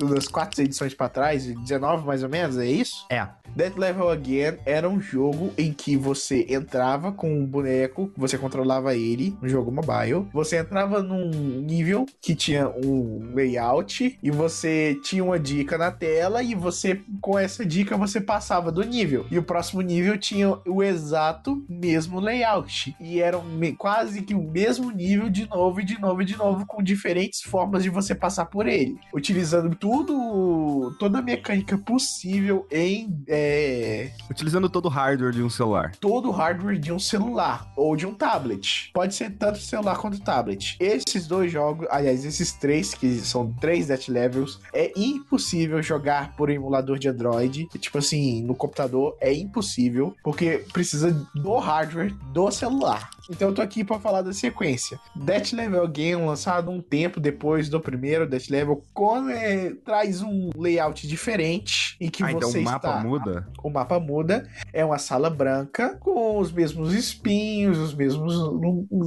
das 0.00 0.28
quatro 0.28 0.62
edições 0.62 0.94
pra 0.94 1.08
trás, 1.08 1.46
19 1.46 2.06
mais 2.06 2.22
ou 2.22 2.28
menos, 2.28 2.58
é 2.58 2.66
isso? 2.66 3.06
É. 3.10 3.26
Death 3.54 3.76
Level 3.76 4.08
Again 4.08 4.58
era 4.64 4.88
um 4.88 5.00
jogo 5.00 5.52
em 5.56 5.72
que 5.72 5.96
você 5.96 6.46
entrava 6.48 7.12
com 7.12 7.32
um 7.32 7.44
boneco, 7.44 8.12
você 8.16 8.38
controlava 8.38 8.94
ele, 8.94 9.36
um 9.42 9.48
jogo 9.48 9.72
mobile. 9.72 10.26
Você 10.32 10.58
entrava 10.58 11.02
num 11.02 11.30
nível 11.60 12.06
que 12.20 12.34
tinha 12.34 12.68
um 12.68 13.32
layout 13.34 14.18
e 14.22 14.30
você 14.30 14.98
tinha 15.02 15.24
uma 15.24 15.38
dica 15.38 15.76
na 15.76 15.90
tela 15.90 16.42
e 16.42 16.54
você, 16.54 17.00
com 17.20 17.38
essa 17.38 17.64
dica, 17.64 17.96
você 17.96 18.20
passava 18.20 18.70
do 18.70 18.82
nível. 18.82 19.26
E 19.30 19.38
o 19.38 19.42
próximo 19.42 19.80
nível 19.80 20.16
tinha 20.18 20.56
o 20.66 20.82
exato 20.82 21.64
mesmo 21.68 22.20
layout. 22.20 22.94
E 23.00 23.20
era 23.20 23.38
quase 23.76 24.22
que 24.22 24.34
o 24.34 24.42
mesmo 24.42 24.90
nível 24.90 25.28
de 25.28 25.48
novo 25.48 25.77
novo 25.78 25.80
e 25.80 25.84
de 25.84 26.00
novo 26.00 26.22
e 26.22 26.24
de 26.24 26.36
novo, 26.36 26.66
com 26.66 26.82
diferentes 26.82 27.42
formas 27.42 27.82
de 27.82 27.90
você 27.90 28.14
passar 28.14 28.46
por 28.46 28.66
ele. 28.66 28.98
Utilizando 29.14 29.74
tudo, 29.76 30.94
toda 30.98 31.18
a 31.18 31.22
mecânica 31.22 31.78
possível 31.78 32.66
em. 32.70 33.22
É... 33.28 34.10
Utilizando 34.30 34.68
todo 34.68 34.86
o 34.86 34.88
hardware 34.88 35.32
de 35.32 35.42
um 35.42 35.50
celular. 35.50 35.92
Todo 36.00 36.28
o 36.28 36.32
hardware 36.32 36.78
de 36.78 36.92
um 36.92 36.98
celular 36.98 37.70
ou 37.76 37.96
de 37.96 38.06
um 38.06 38.14
tablet. 38.14 38.90
Pode 38.92 39.14
ser 39.14 39.30
tanto 39.30 39.58
celular 39.58 39.96
quanto 39.98 40.20
tablet. 40.20 40.76
Esses 40.80 41.26
dois 41.26 41.52
jogos, 41.52 41.86
aliás, 41.90 42.24
esses 42.24 42.52
três, 42.52 42.94
que 42.94 43.18
são 43.20 43.52
três 43.60 43.86
Death 43.86 44.08
Levels, 44.08 44.60
é 44.72 44.92
impossível 44.96 45.82
jogar 45.82 46.34
por 46.36 46.50
emulador 46.50 46.98
de 46.98 47.08
Android. 47.08 47.68
Tipo 47.78 47.98
assim, 47.98 48.42
no 48.42 48.54
computador 48.54 49.16
é 49.20 49.32
impossível, 49.32 50.14
porque 50.22 50.64
precisa 50.72 51.10
do 51.34 51.56
hardware 51.56 52.12
do 52.32 52.50
celular. 52.50 53.10
Então 53.28 53.48
eu 53.48 53.54
tô 53.54 53.62
aqui 53.62 53.84
para 53.84 53.98
falar 53.98 54.22
da 54.22 54.32
sequência. 54.32 54.98
Death 55.14 55.52
Level 55.52 55.86
Game, 55.88 56.24
lançado 56.24 56.70
um 56.70 56.80
tempo 56.80 57.20
depois 57.20 57.68
do 57.68 57.80
primeiro 57.80 58.28
Death 58.28 58.48
Level, 58.48 58.84
com, 58.94 59.28
é, 59.28 59.70
traz 59.84 60.22
um 60.22 60.50
layout 60.56 61.06
diferente 61.06 61.96
em 62.00 62.08
que 62.08 62.22
ah, 62.22 62.32
você 62.32 62.58
então 62.58 62.60
o 62.60 62.64
mapa 62.64 62.88
está... 62.88 63.00
muda? 63.00 63.48
O 63.62 63.70
mapa 63.70 64.00
muda. 64.00 64.48
É 64.72 64.84
uma 64.84 64.98
sala 64.98 65.28
branca 65.28 65.96
com 66.00 66.38
os 66.38 66.50
mesmos 66.50 66.94
espinhos, 66.94 67.78
os 67.78 67.94
mesmos... 67.94 68.34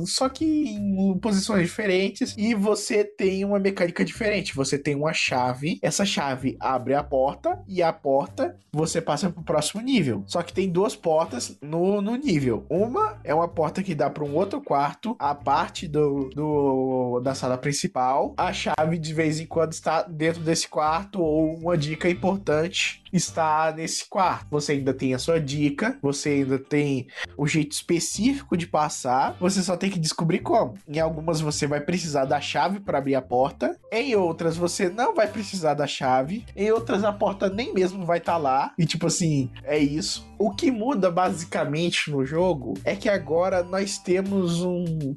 Só 0.08 0.30
que 0.30 0.46
em 0.46 1.18
posições 1.18 1.64
diferentes 1.64 2.36
e 2.38 2.54
você 2.54 3.04
tem 3.04 3.44
uma 3.44 3.60
mecânica 3.60 4.06
diferente. 4.06 4.56
Você 4.56 4.78
tem 4.78 4.96
uma 4.96 5.14
chave, 5.14 5.80
essa 5.82 6.06
chave 6.06 6.58
abre 6.60 6.94
a 6.94 7.04
porta 7.04 7.60
e 7.68 7.82
a 7.82 7.92
porta 7.92 8.56
você 8.72 9.02
passa 9.02 9.30
pro 9.30 9.44
próximo 9.44 9.82
nível. 9.82 10.24
Só 10.28 10.42
que 10.42 10.54
tem 10.54 10.70
duas 10.70 10.96
portas 10.96 11.58
no, 11.62 12.02
no 12.02 12.16
nível. 12.16 12.66
Uma 12.70 13.20
é 13.24 13.34
uma 13.34 13.48
porta 13.48 13.82
que 13.82 13.96
dá 13.96 14.11
para 14.12 14.24
um 14.24 14.36
outro 14.36 14.62
quarto, 14.62 15.15
a 15.19 15.34
parte 15.34 15.88
do, 15.88 16.30
do, 16.30 17.19
da 17.21 17.34
sala 17.34 17.58
principal. 17.58 18.34
A 18.38 18.54
chave 18.54 18.97
de 18.97 19.13
vez 19.13 19.39
em 19.39 19.45
quando 19.45 19.74
está 19.74 20.04
dentro 20.04 20.41
desse 20.41 20.67
quarto, 20.67 21.21
ou 21.21 21.56
uma 21.56 21.78
dica 21.78 22.10
importante 22.10 23.01
está 23.12 23.74
nesse 23.76 24.08
quarto. 24.08 24.47
Você 24.52 24.74
ainda 24.74 24.93
tem 24.93 25.13
a 25.13 25.19
sua 25.19 25.39
dica, 25.39 25.97
você 26.02 26.30
ainda 26.30 26.60
tem 26.60 27.08
o 27.38 27.47
jeito 27.47 27.71
específico 27.71 28.56
de 28.58 28.67
passar, 28.67 29.36
você 29.39 29.62
só 29.62 29.76
tem 29.76 29.89
que 29.89 30.00
descobrir 30.00 30.39
como. 30.39 30.76
Em 30.88 31.00
algumas 31.00 31.41
você 31.41 31.67
vai 31.67 31.82
precisar 31.82 32.26
da 32.26 32.39
chave 32.39 32.80
para 32.80 32.97
abrir 32.97 33.15
a 33.15 33.21
porta, 33.21 33.78
em 33.91 34.15
outras 34.15 34.58
você 34.58 34.89
não 34.89 35.15
vai 35.15 35.28
precisar 35.28 35.74
da 35.74 35.88
chave, 35.88 36.45
em 36.56 36.71
outras 36.71 37.04
a 37.04 37.12
porta 37.12 37.50
nem 37.50 37.74
mesmo 37.74 38.06
vai 38.06 38.17
estar 38.17 38.34
tá 38.34 38.38
lá. 38.38 38.74
E 38.78 38.86
tipo 38.86 39.08
assim, 39.08 39.50
é 39.63 39.78
isso. 39.78 40.26
O 40.38 40.52
que 40.52 40.71
muda 40.71 41.12
basicamente 41.12 42.10
no 42.10 42.26
jogo 42.26 42.74
é 42.84 42.95
que 42.95 43.10
agora 43.10 43.63
nós 43.63 43.97
temos 43.97 44.62
um, 44.62 45.15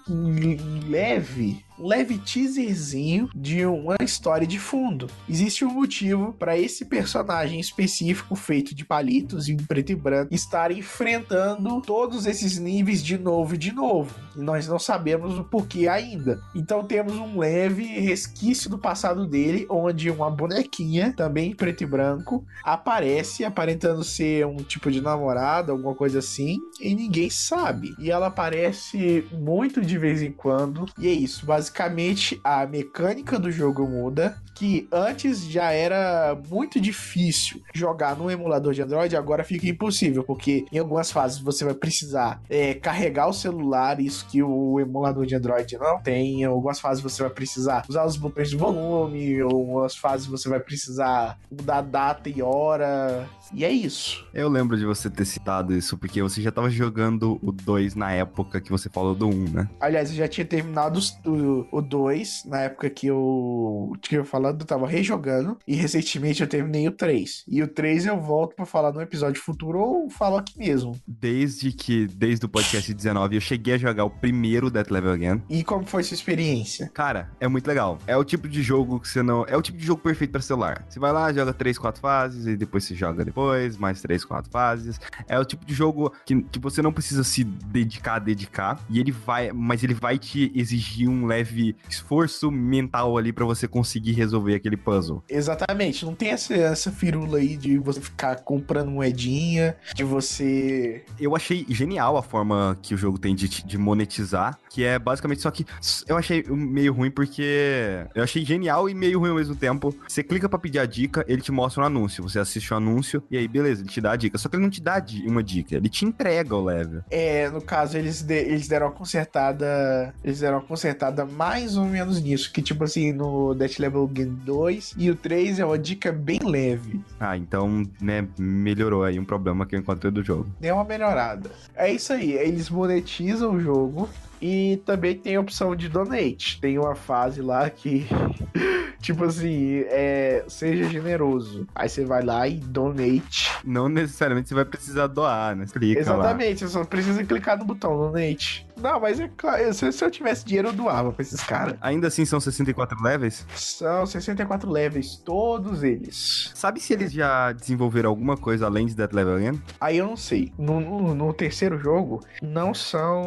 leve 0.89 1.65
leve 1.79 2.19
teaserzinho 2.19 3.29
de 3.35 3.65
uma 3.67 3.97
história 4.01 4.47
de 4.47 4.59
fundo. 4.59 5.09
Existe 5.29 5.65
um 5.65 5.73
motivo 5.73 6.33
para 6.33 6.57
esse 6.57 6.85
personagem 6.85 7.59
específico 7.59 8.35
feito 8.35 8.75
de 8.75 8.85
palitos 8.85 9.49
em 9.49 9.57
preto 9.57 9.93
e 9.93 9.97
branco 9.97 10.35
estar 10.35 10.71
enfrentando 10.71 11.81
todos 11.81 12.27
esses 12.27 12.59
níveis 12.59 13.03
de 13.03 13.19
novo 13.19 13.55
e 13.55 13.59
de 13.59 13.73
novo. 13.73 14.15
E 14.37 14.41
nós 14.41 14.69
não 14.69 14.79
sabemos 14.79 15.39
o 15.39 15.45
porquê 15.45 15.89
ainda. 15.89 16.41
Então 16.55 16.85
temos 16.85 17.15
um 17.15 17.39
leve 17.39 17.85
resquício 17.85 18.71
do 18.71 18.79
passado 18.79 19.27
dele, 19.27 19.67
onde 19.69 20.11
uma 20.11 20.31
bonequinha, 20.31 21.13
também 21.17 21.51
em 21.51 21.55
preto 21.55 21.83
e 21.83 21.87
branco, 21.87 22.45
aparece 22.63 23.45
aparentando 23.45 24.03
ser 24.05 24.47
um 24.47 24.57
tipo 24.57 24.91
de 24.91 25.01
namorada, 25.01 25.73
alguma 25.73 25.95
coisa 25.95 26.19
assim, 26.19 26.59
e 26.81 26.95
ninguém 26.95 27.31
sabe. 27.31 27.95
E 27.99 28.11
ela 28.11 28.27
aparece 28.27 29.27
muito 29.33 29.81
de 29.81 29.99
vez 29.99 30.23
em 30.23 30.33
quando. 30.33 30.87
E 30.99 31.09
é 31.09 31.13
isso, 31.13 31.45
basicamente 31.45 31.64
basicamente 31.65 32.39
a 32.45 32.67
mecânica 32.67 33.39
do 33.39 33.51
jogo 33.51 33.87
muda, 33.87 34.37
que 34.55 34.87
antes 34.93 35.45
já 35.45 35.73
era 35.73 36.39
muito 36.49 36.81
difícil 36.81 37.61
jogar 37.75 38.17
no 38.17 38.31
emulador 38.31 38.73
de 38.73 38.83
Android, 38.83 39.17
agora 39.17 39.43
fica 39.43 39.67
impossível, 39.67 40.23
porque 40.23 40.67
em 40.71 40.79
algumas 40.79 41.11
fases 41.11 41.39
você 41.39 41.65
vai 41.65 41.75
precisar 41.75 42.41
é, 42.49 42.75
carregar 42.75 43.29
o 43.29 43.33
celular, 43.33 43.99
isso 44.01 44.27
que 44.29 44.43
o 44.43 44.79
emulador 44.79 45.27
de 45.27 45.35
Android 45.35 45.77
não 45.79 46.01
tem. 46.01 46.43
Em 46.43 46.45
algumas 46.45 46.79
fases 46.79 47.03
você 47.03 47.23
vai 47.23 47.31
precisar 47.31 47.85
usar 47.89 48.05
os 48.05 48.17
botões 48.17 48.51
de 48.51 48.57
volume, 48.57 49.35
em 49.35 49.41
algumas 49.41 49.97
fases 49.97 50.27
você 50.27 50.49
vai 50.49 50.61
precisar 50.61 51.39
mudar 51.51 51.81
data 51.81 52.29
e 52.29 52.43
hora. 52.43 53.27
E 53.53 53.65
é 53.65 53.71
isso. 53.71 54.27
Eu 54.33 54.49
lembro 54.49 54.77
de 54.77 54.85
você 54.85 55.11
ter 55.11 55.25
citado 55.25 55.75
isso, 55.75 55.97
porque 55.97 56.23
você 56.23 56.41
já 56.41 56.51
tava 56.51 56.71
jogando 56.71 57.39
o 57.43 57.53
2 57.53 57.95
na 57.95 58.13
época 58.13 58.61
que 58.61 58.71
você 58.71 58.89
falou 58.89 59.15
do 59.15 59.29
1, 59.29 59.31
um, 59.31 59.49
né? 59.49 59.69
Aliás, 59.81 60.11
eu 60.11 60.17
já 60.17 60.29
tinha 60.29 60.45
terminado 60.45 60.99
o 61.25 61.54
2 61.63 62.45
na 62.47 62.61
época 62.63 62.91
que 62.91 63.07
eu 63.07 63.93
tinha 64.01 64.25
falando, 64.25 64.61
eu 64.61 64.67
tava 64.67 64.87
rejogando. 64.87 65.59
E 65.67 65.75
recentemente 65.75 66.43
eu 66.43 66.49
terminei 66.49 66.87
o 66.89 66.93
3. 66.93 67.45
E 67.49 67.63
o 67.63 67.69
3 67.69 68.07
eu 68.07 68.21
volto 68.21 68.55
para 68.55 68.67
falar 68.67 68.93
no 68.93 69.01
episódio 69.01 69.43
futuro 69.43 69.79
ou 69.79 70.11
falo 70.11 70.37
aqui 70.37 70.59
mesmo. 70.59 70.99
Desde 71.07 71.73
que, 71.73 72.07
desde 72.07 72.47
o 72.47 72.49
podcast 72.49 72.93
19, 72.93 73.37
eu 73.37 73.41
cheguei 73.41 73.75
a 73.75 73.79
jogar 73.79 74.05
o 74.05 74.11
primeiro 74.11 74.71
Death 74.71 74.91
Level 74.91 75.13
Again. 75.13 75.43
E 75.49 75.63
como 75.63 75.85
foi 75.85 76.03
sua 76.03 76.15
experiência? 76.15 76.91
Cara, 76.95 77.31
é 77.41 77.49
muito 77.49 77.67
legal. 77.67 77.99
É 78.07 78.17
o 78.17 78.25
tipo 78.25 78.49
de 78.49 78.63
jogo 78.63 79.01
que 79.01 79.09
você 79.09 79.23
não. 79.23 79.45
É 79.47 79.57
o 79.57 79.63
tipo 79.63 79.79
de 79.79 79.85
jogo 79.85 80.01
perfeito 80.01 80.31
para 80.31 80.41
celular. 80.41 80.85
Você 80.89 80.99
vai 80.99 81.13
lá, 81.13 81.33
joga 81.33 81.53
3, 81.53 81.79
4 81.79 82.01
fases 82.01 82.47
e 82.47 82.57
depois 82.57 82.85
você 82.85 82.95
joga 82.95 83.25
depois, 83.25 83.77
mais 83.77 84.01
3, 84.01 84.25
4 84.25 84.51
fases. 84.51 85.01
É 85.29 85.39
o 85.39 85.45
tipo 85.45 85.65
de 85.65 85.75
jogo 85.75 86.13
que, 86.25 86.43
que 86.43 86.59
você 86.59 86.81
não 86.81 86.93
precisa 86.93 87.25
se 87.25 87.45
dedicar 87.45 88.15
a 88.15 88.19
dedicar. 88.19 88.81
E 88.89 89.01
ele 89.01 89.13
vai. 89.13 89.53
Mas 89.53 89.83
ele 89.83 89.95
vai 89.95 90.19
te 90.19 90.53
exigir 90.55 91.09
um 91.09 91.27
leve 91.27 91.44
leve 91.45 91.77
esforço 91.89 92.51
mental 92.51 93.17
ali 93.19 93.33
pra 93.33 93.45
você 93.45 93.69
conseguir 93.69 94.13
resolver 94.13 94.55
aquele 94.55 94.77
puzzle. 94.77 95.23
Exatamente, 95.29 96.05
não 96.05 96.15
tem 96.15 96.31
essa, 96.31 96.55
essa 96.55 96.91
firula 96.91 97.39
aí 97.39 97.57
de 97.57 97.77
você 97.79 98.01
ficar 98.01 98.37
comprando 98.37 98.91
moedinha, 98.91 99.77
de 99.95 100.03
você. 100.03 101.05
Eu 101.21 101.37
achei 101.37 101.67
genial 101.69 102.17
a 102.17 102.23
forma 102.23 102.77
que 102.83 102.95
o 102.95 102.97
jogo 102.97 103.19
tem 103.19 103.35
de, 103.35 103.49
de 103.49 103.79
monetizar, 103.79 104.59
que 104.71 104.83
é 104.85 104.99
basicamente 104.99 105.43
só 105.43 105.51
que 105.51 105.65
eu 106.09 106.17
achei 106.17 106.43
meio 106.49 106.93
ruim 106.93 107.11
porque 107.11 108.07
eu 108.15 108.23
achei 108.25 108.45
genial 108.45 108.89
e 108.89 108.95
meio 108.95 109.19
ruim 109.21 109.31
ao 109.31 109.37
mesmo 109.37 109.55
tempo. 109.55 109.95
Você 110.09 110.23
clica 110.23 110.49
pra 110.49 110.59
pedir 110.59 110.79
a 110.79 110.87
dica, 110.87 111.25
ele 111.29 111.43
te 111.43 111.53
mostra 111.53 111.83
um 111.83 111.87
anúncio, 111.87 112.23
você 112.23 112.39
assiste 112.39 112.73
o 112.73 112.77
anúncio 112.77 113.23
e 113.31 113.37
aí 113.37 113.47
beleza, 113.47 113.83
ele 113.83 113.91
te 113.91 114.01
dá 114.01 114.13
a 114.13 114.17
dica. 114.17 114.39
Só 114.39 114.49
que 114.49 114.57
ele 114.57 114.63
não 114.63 114.71
te 114.71 114.81
dá 114.83 115.05
uma 115.27 115.43
dica, 115.43 115.77
ele 115.77 115.89
te 115.89 116.05
entrega 116.05 116.55
o 116.57 116.65
level. 116.65 117.03
É, 117.11 117.51
no 117.51 117.61
caso, 117.61 117.99
eles, 117.99 118.23
de- 118.23 118.35
eles 118.35 118.67
deram 118.69 118.87
uma 118.87 118.93
consertada. 118.93 120.15
Eles 120.25 120.41
deram 120.41 120.59
uma 120.59 120.65
consertada 120.67 121.25
mais 121.37 121.77
ou 121.77 121.85
menos 121.85 122.21
nisso. 122.21 122.53
Que, 122.53 122.63
tipo 122.63 122.85
assim, 122.85 123.13
no 123.13 123.55
Death 123.55 123.79
Level 123.79 124.07
Game 124.07 124.37
2 124.45 124.95
e 124.97 125.11
o 125.11 125.17
3 125.17 125.59
é 125.59 125.65
uma 125.65 125.79
dica 125.79 126.13
bem 126.13 126.41
leve. 126.43 127.01
Ah, 127.19 127.37
então, 127.37 127.85
né, 128.01 128.27
melhorou 128.39 129.05
aí 129.05 129.19
um 129.19 129.25
problema 129.25 129.67
que 129.67 129.75
eu 129.75 129.81
encontrei 129.81 130.11
do 130.11 130.23
jogo. 130.23 130.47
Deu 130.61 130.75
uma 130.75 130.85
melhorada. 130.85 131.51
É 131.75 131.93
isso 131.93 132.13
aí, 132.13 132.33
eles 132.33 132.71
monetizam 132.71 133.55
o 133.55 133.61
jogo. 133.61 134.09
E 134.41 134.81
também 134.85 135.17
tem 135.17 135.37
a 135.37 135.41
opção 135.41 135.75
de 135.75 135.89
donate. 135.89 136.61
Tem 136.61 136.79
uma 136.79 136.95
fase 136.95 137.41
lá 137.41 137.69
que, 137.71 138.07
tipo 139.01 139.25
assim, 139.25 139.85
é, 139.87 140.45
seja 140.49 140.85
generoso. 140.91 141.67
Aí 141.75 141.89
você 141.89 142.05
vai 142.05 142.23
lá 142.23 142.47
e 142.47 142.57
donate. 142.57 143.51
Não 143.65 143.89
necessariamente 143.89 144.49
você 144.49 144.55
vai 144.55 144.65
precisar 144.65 145.07
doar, 145.07 145.57
né? 145.57 145.65
Clica 145.73 146.01
lá. 146.01 146.01
Exatamente, 146.19 146.61
você 146.61 146.69
só 146.69 146.85
precisa 146.85 147.25
clicar 147.25 147.59
no 147.59 147.65
botão 147.65 147.97
donate. 147.97 148.67
Não, 148.77 148.99
mas 149.01 149.21
é 149.21 149.31
claro, 149.37 149.73
se, 149.73 149.91
se 149.93 150.05
eu 150.05 150.11
tivesse 150.11 150.45
dinheiro, 150.45 150.69
eu 150.69 150.73
doava 150.73 151.13
pra 151.13 151.23
esses 151.23 151.41
caras. 151.43 151.77
Ainda 151.81 152.09
assim 152.09 152.25
são 152.25 152.41
64 152.41 153.01
levels? 153.03 153.47
São 153.55 154.05
64 154.05 154.69
levels, 154.71 155.17
todos 155.17 155.83
eles. 155.83 156.51
Sabe 156.55 156.81
se 156.81 156.93
eles 156.93 157.13
já 157.13 157.53
desenvolveram 157.53 158.11
alguma 158.11 158.37
coisa 158.37 158.67
além 158.67 158.87
de 158.87 158.95
Dead 158.95 159.13
Level 159.13 159.37
Again? 159.37 159.63
Aí 159.81 159.97
eu 159.99 160.07
não 160.07 160.17
sei. 160.17 160.53
No, 160.59 160.81
no- 160.81 161.15
no 161.15 161.33
terceiro 161.33 161.79
jogo, 161.79 162.21
não 162.43 162.75
são 162.75 163.23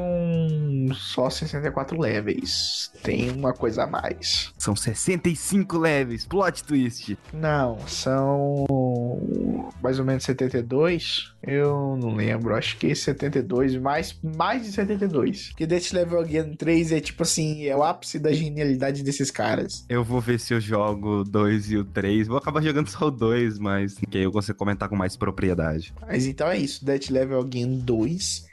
só 0.98 1.30
64 1.30 2.00
levels. 2.00 2.92
Tem 3.04 3.30
uma 3.30 3.54
coisa 3.54 3.84
a 3.84 3.88
mais. 3.88 4.52
São 4.58 4.76
65 4.76 5.78
levels, 5.78 6.26
plot 6.26 6.64
twist. 6.64 7.18
Não, 7.34 7.80
são 7.88 8.66
mais 9.82 10.00
ou 10.00 10.06
menos 10.06 10.24
72. 10.24 11.34
Eu 11.42 11.98
não 11.98 12.16
lembro, 12.16 12.56
acho 12.56 12.78
que 12.78 12.94
72, 12.94 13.78
mais, 13.78 14.20
mais 14.22 14.64
de 14.64 14.72
72. 14.72 15.50
Porque 15.50 15.66
Death 15.66 15.94
Level 15.94 16.20
Again 16.20 16.56
3 16.56 16.92
é 16.92 17.00
tipo 17.00 17.24
assim, 17.24 17.66
é 17.66 17.76
o 17.76 17.84
ápice 17.84 18.20
da 18.20 18.32
genialidade 18.34 19.04
desses 19.04 19.32
caras. 19.32 19.86
Eu 19.88 20.04
vou 20.04 20.20
ver 20.20 20.40
se 20.40 20.54
eu 20.54 20.60
jogo 20.60 21.22
o 21.22 21.24
2 21.24 21.72
e 21.72 21.78
o 21.78 21.86
3. 21.86 22.28
Vou 22.28 22.38
acabar 22.38 22.62
jogando 22.62 22.90
só 22.90 23.08
o 23.08 23.12
2, 23.12 23.60
mas 23.60 23.96
que 24.10 24.18
aí 24.18 24.24
eu 24.24 24.32
consigo 24.32 24.58
comentar 24.58 24.90
com 24.90 24.96
mais 24.96 25.16
propriedade. 25.16 25.94
Mas 26.02 26.26
então 26.26 26.48
é 26.50 26.58
isso, 26.58 26.84
Death 26.84 27.10
Level 27.10 27.40
Again 27.40 27.80
2. 27.80 28.47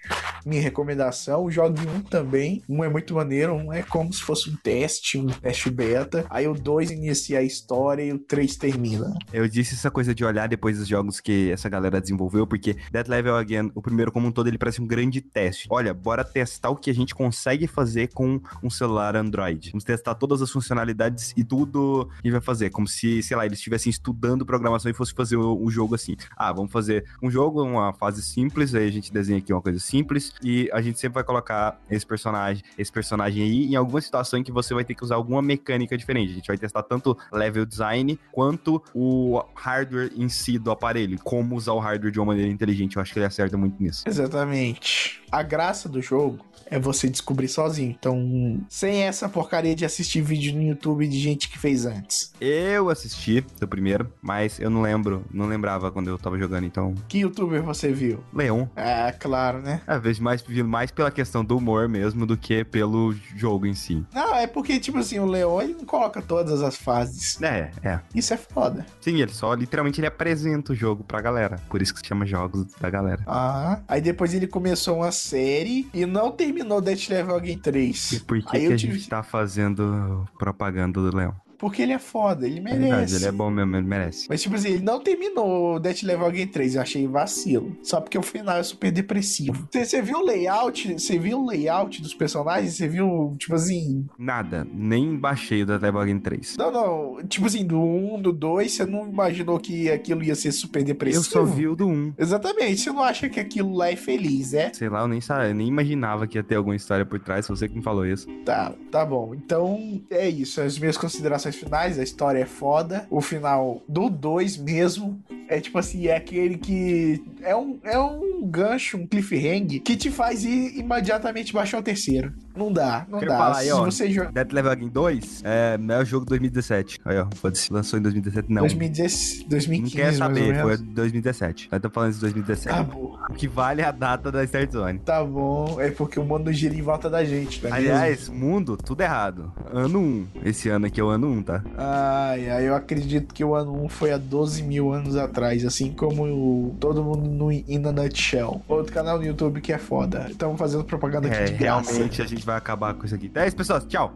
Minha 0.45 0.61
recomendação, 0.61 1.51
jogue 1.51 1.81
um 1.87 2.01
também. 2.01 2.63
Um 2.69 2.85
é 2.85 2.89
muito 2.89 3.15
maneiro, 3.15 3.55
um 3.55 3.73
é 3.73 3.83
como 3.83 4.13
se 4.13 4.21
fosse 4.23 4.51
um 4.51 4.57
teste, 4.57 5.17
um 5.19 5.27
teste 5.27 5.71
beta. 5.71 6.27
Aí 6.29 6.47
o 6.47 6.55
2 6.55 6.91
inicia 6.91 7.39
a 7.39 7.43
história 7.43 8.03
e 8.03 8.13
o 8.13 8.19
3 8.19 8.57
termina. 8.57 9.15
Eu 9.33 9.49
disse 9.49 9.75
essa 9.75 9.91
coisa 9.91 10.15
de 10.15 10.25
olhar 10.25 10.47
depois 10.49 10.79
dos 10.79 10.87
jogos 10.87 11.21
que 11.21 11.51
essa 11.51 11.69
galera 11.69 12.01
desenvolveu, 12.01 12.47
porque 12.47 12.77
Dead 12.93 13.09
Level 13.09 13.37
Again, 13.37 13.71
o 13.75 13.81
primeiro 13.81 14.13
como 14.13 14.29
um 14.29 14.33
todo, 14.33 14.49
ele 14.49 14.59
parece 14.59 14.83
um 14.83 14.87
grande 14.87 15.21
teste. 15.23 15.67
Olha, 15.71 15.95
bora 15.95 16.23
testar 16.25 16.71
o 16.71 16.77
que 16.77 16.91
a 16.91 16.95
gente 16.95 17.15
consegue 17.15 17.67
fazer 17.67 18.09
com 18.13 18.41
um 18.63 18.69
celular 18.69 19.17
Android. 19.17 19.71
Vamos 19.71 19.85
testar 19.85 20.15
todas 20.15 20.43
as 20.43 20.51
funcionalidades 20.51 21.33
e 21.37 21.43
tudo 21.43 22.09
que 22.23 22.31
vai 22.31 22.41
fazer. 22.41 22.71
Como 22.71 22.87
se, 22.87 23.23
sei 23.23 23.37
lá, 23.37 23.47
eles 23.47 23.59
estivessem 23.59 23.89
estudando 23.91 24.45
programação 24.45 24.91
e 24.91 24.95
fosse 24.95 25.15
fazer 25.15 25.37
o- 25.37 25.71
jogo 25.71 25.95
assim. 25.95 26.15
Ah, 26.37 26.53
vamos 26.53 26.71
fazer 26.71 27.05
um 27.23 27.29
jogo, 27.31 27.63
uma 27.63 27.93
fase 27.95 28.23
simples, 28.23 28.75
aí 28.75 28.87
a 28.87 28.91
gente 28.93 29.13
desenha 29.13 29.39
aqui 29.39 29.53
uma 29.53 29.61
coisa 29.63 29.81
simples 29.95 30.33
e 30.43 30.69
a 30.73 30.83
gente 30.83 30.99
sempre 30.99 31.15
vai 31.15 31.25
colocar 31.25 31.81
esse 31.89 32.05
personagem, 32.05 32.65
esse 32.77 32.91
personagem 32.91 33.45
aí 33.45 33.67
em 33.67 33.77
alguma 33.77 34.01
situação 34.01 34.41
em 34.41 34.43
que 34.43 34.51
você 34.51 34.75
vai 34.75 34.85
ter 34.85 34.95
que 34.95 35.05
usar 35.05 35.15
alguma 35.15 35.41
mecânica 35.41 35.97
diferente. 35.97 36.33
A 36.33 36.35
gente 36.35 36.49
vai 36.49 36.59
testar 36.59 36.83
tanto 36.83 37.17
level 37.33 37.65
design 37.65 38.19
quanto 38.33 38.83
o 38.93 39.41
hardware 39.55 40.11
em 40.17 40.29
si 40.29 40.59
do 40.59 40.73
aparelho, 40.73 41.17
como 41.23 41.55
usar 41.55 41.75
o 41.75 41.79
hardware 41.79 42.11
de 42.11 42.19
uma 42.19 42.27
maneira 42.27 42.51
inteligente. 42.51 42.97
Eu 42.97 43.03
acho 43.03 43.13
que 43.13 43.19
ele 43.21 43.27
acerta 43.27 43.57
muito 43.57 43.81
nisso. 43.81 44.03
Exatamente. 44.05 45.23
A 45.31 45.43
graça 45.43 45.89
do 45.89 46.03
jogo 46.03 46.45
é 46.67 46.79
você 46.79 47.09
descobrir 47.09 47.49
sozinho. 47.49 47.95
Então, 47.99 48.61
sem 48.69 49.03
essa 49.03 49.29
porcaria 49.29 49.75
de 49.75 49.85
assistir 49.85 50.21
vídeo 50.21 50.55
no 50.55 50.63
YouTube 50.63 51.07
de 51.07 51.19
gente 51.19 51.49
que 51.49 51.59
fez 51.59 51.87
antes. 51.87 52.33
Eu 52.41 52.91
assisti 52.91 53.45
do 53.61 53.69
primeiro, 53.69 54.13
mas 54.21 54.59
eu 54.61 54.71
não 54.71 54.83
lembro, 54.83 55.25
não 55.33 55.47
lembrava 55.47 55.91
quando 55.91 56.09
eu 56.09 56.19
tava 56.19 56.39
jogando, 56.39 56.65
então. 56.67 56.95
Que 57.09 57.21
youtuber 57.21 57.63
você 57.63 57.93
viu? 57.93 58.23
Leon. 58.33 58.67
Ah, 58.77 59.13
claro, 59.19 59.61
né? 59.61 59.81
Às 59.87 60.03
vezes 60.03 60.19
mais, 60.19 60.45
mais 60.65 60.91
pela 60.91 61.11
questão 61.11 61.45
do 61.45 61.57
humor 61.57 61.89
mesmo 61.89 62.27
do 62.27 62.37
que 62.37 62.65
pelo 62.65 63.15
jogo 63.37 63.67
em 63.67 63.75
si. 63.75 64.05
Não, 64.13 64.35
é 64.35 64.47
porque, 64.47 64.79
tipo 64.79 64.99
assim, 64.99 65.19
o 65.19 65.27
Leon 65.27 65.61
ele 65.63 65.75
não 65.75 65.85
coloca 65.85 66.21
todas 66.21 66.63
as 66.63 66.77
fases. 66.77 67.41
É, 67.43 67.71
é. 67.83 68.01
Isso 68.15 68.35
é 68.35 68.37
foda. 68.37 68.85
Sim, 69.01 69.21
ele 69.21 69.33
só 69.33 69.53
literalmente 69.55 70.01
ele 70.01 70.07
apresenta 70.07 70.73
o 70.73 70.75
jogo 70.75 71.05
pra 71.05 71.21
galera. 71.21 71.61
Por 71.69 71.83
isso 71.83 71.93
que 71.93 72.01
se 72.01 72.07
chama 72.07 72.27
Jogos 72.27 72.67
da 72.81 72.91
Galera. 72.91 73.23
Ah, 73.27 73.81
aí 73.89 74.01
depois 74.01 74.35
ele 74.35 74.47
começou 74.47 74.99
uma 74.99 75.13
série 75.13 75.89
e 75.93 76.07
não 76.07 76.31
terminou 76.55 76.81
Death 76.81 77.09
Level 77.09 77.45
E 77.45 77.57
3. 77.57 78.25
por 78.27 78.39
que, 78.43 78.67
que 78.69 78.73
a 78.73 78.77
tive- 78.77 78.95
gente 78.95 79.09
tá 79.09 79.23
fazendo 79.23 80.27
propaganda 80.39 81.01
do 81.01 81.15
Leão? 81.17 81.35
Porque 81.59 81.83
ele 81.83 81.93
é 81.93 81.99
foda, 81.99 82.47
ele 82.47 82.59
É 82.59 82.63
merece. 82.63 82.81
verdade, 82.83 83.15
ele 83.17 83.25
é 83.27 83.33
bom 83.33 83.51
mesmo, 83.51 83.77
ele 83.77 83.87
merece. 83.87 84.27
Mas, 84.29 84.43
tipo 84.43 84.55
assim, 84.55 84.69
ele 84.71 84.83
não 84.83 85.01
terminou 85.01 85.75
o 85.77 85.79
Death 85.79 86.03
Level 86.03 86.27
Again 86.27 86.47
3, 86.49 86.75
eu 86.75 86.83
achei 86.83 87.07
vacilo. 87.07 87.77
Só 87.83 88.01
porque 88.01 88.19
o 88.19 88.23
final 88.23 88.57
é 88.59 88.63
super 88.63 88.91
depressivo. 88.91 89.69
Você, 89.73 90.03
viu 90.03 90.19
o 90.19 90.25
layout? 90.25 90.95
Você 90.95 91.19
viu 91.19 91.41
o 91.41 91.47
layout 91.47 92.01
dos 92.03 92.15
personagens? 92.15 92.75
Você 92.75 92.89
viu, 92.89 93.35
tipo 93.39 93.55
assim. 93.55 94.07
Nada, 94.19 94.67
nem 94.73 95.17
baixei 95.17 95.63
o 95.63 95.67
Dead 95.67 95.81
Level 95.81 96.01
Again 96.01 96.19
3. 96.21 96.57
Não, 96.57 96.71
não. 96.73 97.27
Tipo 97.27 97.47
assim, 97.47 97.65
do 97.65 97.81
1, 97.81 98.21
do 98.23 98.33
2, 98.33 98.73
você 98.73 98.85
não 98.87 99.09
imaginou 99.09 99.59
que 99.59 99.91
aquilo 99.91 100.23
ia 100.23 100.35
ser 100.35 100.53
super 100.53 100.83
depressivo? 100.83 101.25
Eu 101.25 101.29
só 101.31 101.45
vi 101.45 101.67
o 101.69 101.77
do 101.77 101.87
1. 101.87 102.15
Exatamente, 102.19 102.81
você 102.81 102.91
não 102.91 103.03
acha 103.03 103.29
que 103.29 103.41
aquilo 103.41 103.75
lá 103.75 103.91
é 103.91 103.97
feliz, 103.97 104.55
é? 104.55 104.73
Sei 104.73 104.89
lá, 104.89 105.01
eu 105.03 105.09
nem, 105.09 105.21
sa- 105.21 105.47
eu 105.49 105.55
nem 105.55 105.69
imaginava 105.69 106.27
que 106.27 106.39
ia 106.39 106.43
ter 106.43 106.57
alguma 106.57 106.77
história 106.77 107.05
por 107.07 107.19
trás, 107.21 107.47
foi 107.47 107.57
você 107.57 107.69
que 107.69 107.77
me 107.77 107.83
falou 107.83 108.07
isso. 108.07 108.27
Tá, 108.45 108.73
tá 108.91 109.05
bom. 109.05 109.35
Então 109.35 110.03
é 110.11 110.29
isso. 110.29 110.61
As 110.61 110.79
minhas 110.79 110.97
considerações 110.97 111.54
finais. 111.55 111.99
A 111.99 112.03
história 112.03 112.41
é 112.41 112.47
foda. 112.47 113.07
O 113.11 113.21
final 113.21 113.83
do 113.89 114.09
2 114.09 114.57
mesmo. 114.59 115.23
É 115.49 115.61
tipo 115.61 115.79
assim, 115.79 116.07
é 116.07 116.17
aquele 116.17 116.59
que. 116.59 117.23
É 117.43 117.55
um, 117.55 117.79
é 117.85 117.99
um 117.99 118.47
gancho, 118.47 118.97
um 118.97 119.07
cliffhanger 119.07 119.83
que 119.83 119.97
te 119.97 120.11
faz 120.11 120.45
ir 120.45 120.79
imediatamente 120.79 121.53
baixar 121.53 121.79
o 121.79 121.83
terceiro. 121.83 122.33
Não 122.57 122.73
dá, 122.73 123.05
não 123.09 123.19
Quero 123.19 123.33
dá. 123.33 123.39
falar 123.39 123.59
aí, 123.59 123.67
Se 123.67 123.73
ó. 123.73 123.85
você 123.85 124.11
joga. 124.11 124.33
Dead 124.33 124.53
Level 124.53 124.71
Again 124.73 124.89
2 124.89 125.43
é, 125.45 125.79
o 126.01 126.05
jogo 126.05 126.25
2017. 126.27 127.01
Aí, 127.05 127.19
ó, 127.19 127.27
foda-se, 127.35 127.73
lançou 127.73 127.99
em 127.99 128.03
2017, 128.03 128.53
não. 128.53 128.63
2010, 128.63 129.41
Não 129.43 129.49
2015, 129.49 129.97
quer 129.97 130.13
saber, 130.15 130.55
foi 130.61 130.77
menos. 130.77 130.81
2017. 130.95 131.69
Nós 131.71 131.79
estamos 131.79 131.95
falando 131.95 132.13
de 132.15 132.21
2017. 132.21 132.77
Tá 132.77 132.83
bom, 132.83 133.19
O 133.31 133.35
que 133.35 133.49
vale 133.49 133.81
é 133.83 133.85
a 133.85 133.91
data 133.91 134.31
da 134.31 134.45
Start 134.45 134.71
Zone. 134.73 134.99
tá 135.01 135.25
bom. 135.25 135.81
É 135.81 135.91
porque 135.91 136.19
o 136.21 136.25
mundo 136.25 136.53
gira 136.53 136.75
em 136.75 136.83
volta 136.83 137.09
da 137.11 137.25
gente, 137.25 137.61
tá 137.61 137.71
mesmo? 137.71 137.91
Aliás, 137.91 138.29
mundo, 138.29 138.77
tudo 138.77 139.01
errado. 139.03 139.53
Ano 139.73 139.99
1. 140.01 140.27
Esse 140.45 140.69
ano 140.69 140.87
aqui 140.87 141.01
é 141.01 141.05
o 141.05 141.09
ano 141.09 141.29
1, 141.31 141.43
tá? 141.43 141.63
Ai, 141.77 142.49
ai, 142.51 142.69
eu 142.69 142.75
acredito 142.75 143.35
que 143.35 143.43
o 143.45 143.55
ano 143.55 143.85
1 143.85 143.89
foi 143.89 144.13
há 144.13 144.17
12 144.19 144.63
mil 144.63 144.93
anos 144.93 145.17
atrás, 145.17 145.65
assim 145.65 145.93
como 145.93 146.25
o 146.25 146.77
Todo 146.79 147.03
Mundo 147.03 147.29
no 147.29 147.51
In 147.53 147.85
a 147.87 147.93
Nutshell. 147.93 148.63
Outro 148.69 148.93
canal 148.93 149.19
no 149.19 149.25
YouTube 149.25 149.61
que 149.61 149.73
é 149.73 149.79
foda. 149.79 150.27
Estamos 150.31 150.59
fazendo 150.59 150.85
propaganda 150.85 151.29
aqui 151.29 151.37
É, 151.37 151.45
de 151.45 151.53
graça. 151.55 151.91
realmente 151.93 152.23
a 152.23 152.27
gente 152.27 152.44
vai 152.45 152.57
acabar 152.57 152.95
com 152.95 153.05
isso 153.05 153.15
aqui. 153.15 153.27
Então 153.27 153.43
é 153.43 153.49
isso, 153.49 153.57
pessoal. 153.57 153.81
Tchau. 153.81 154.15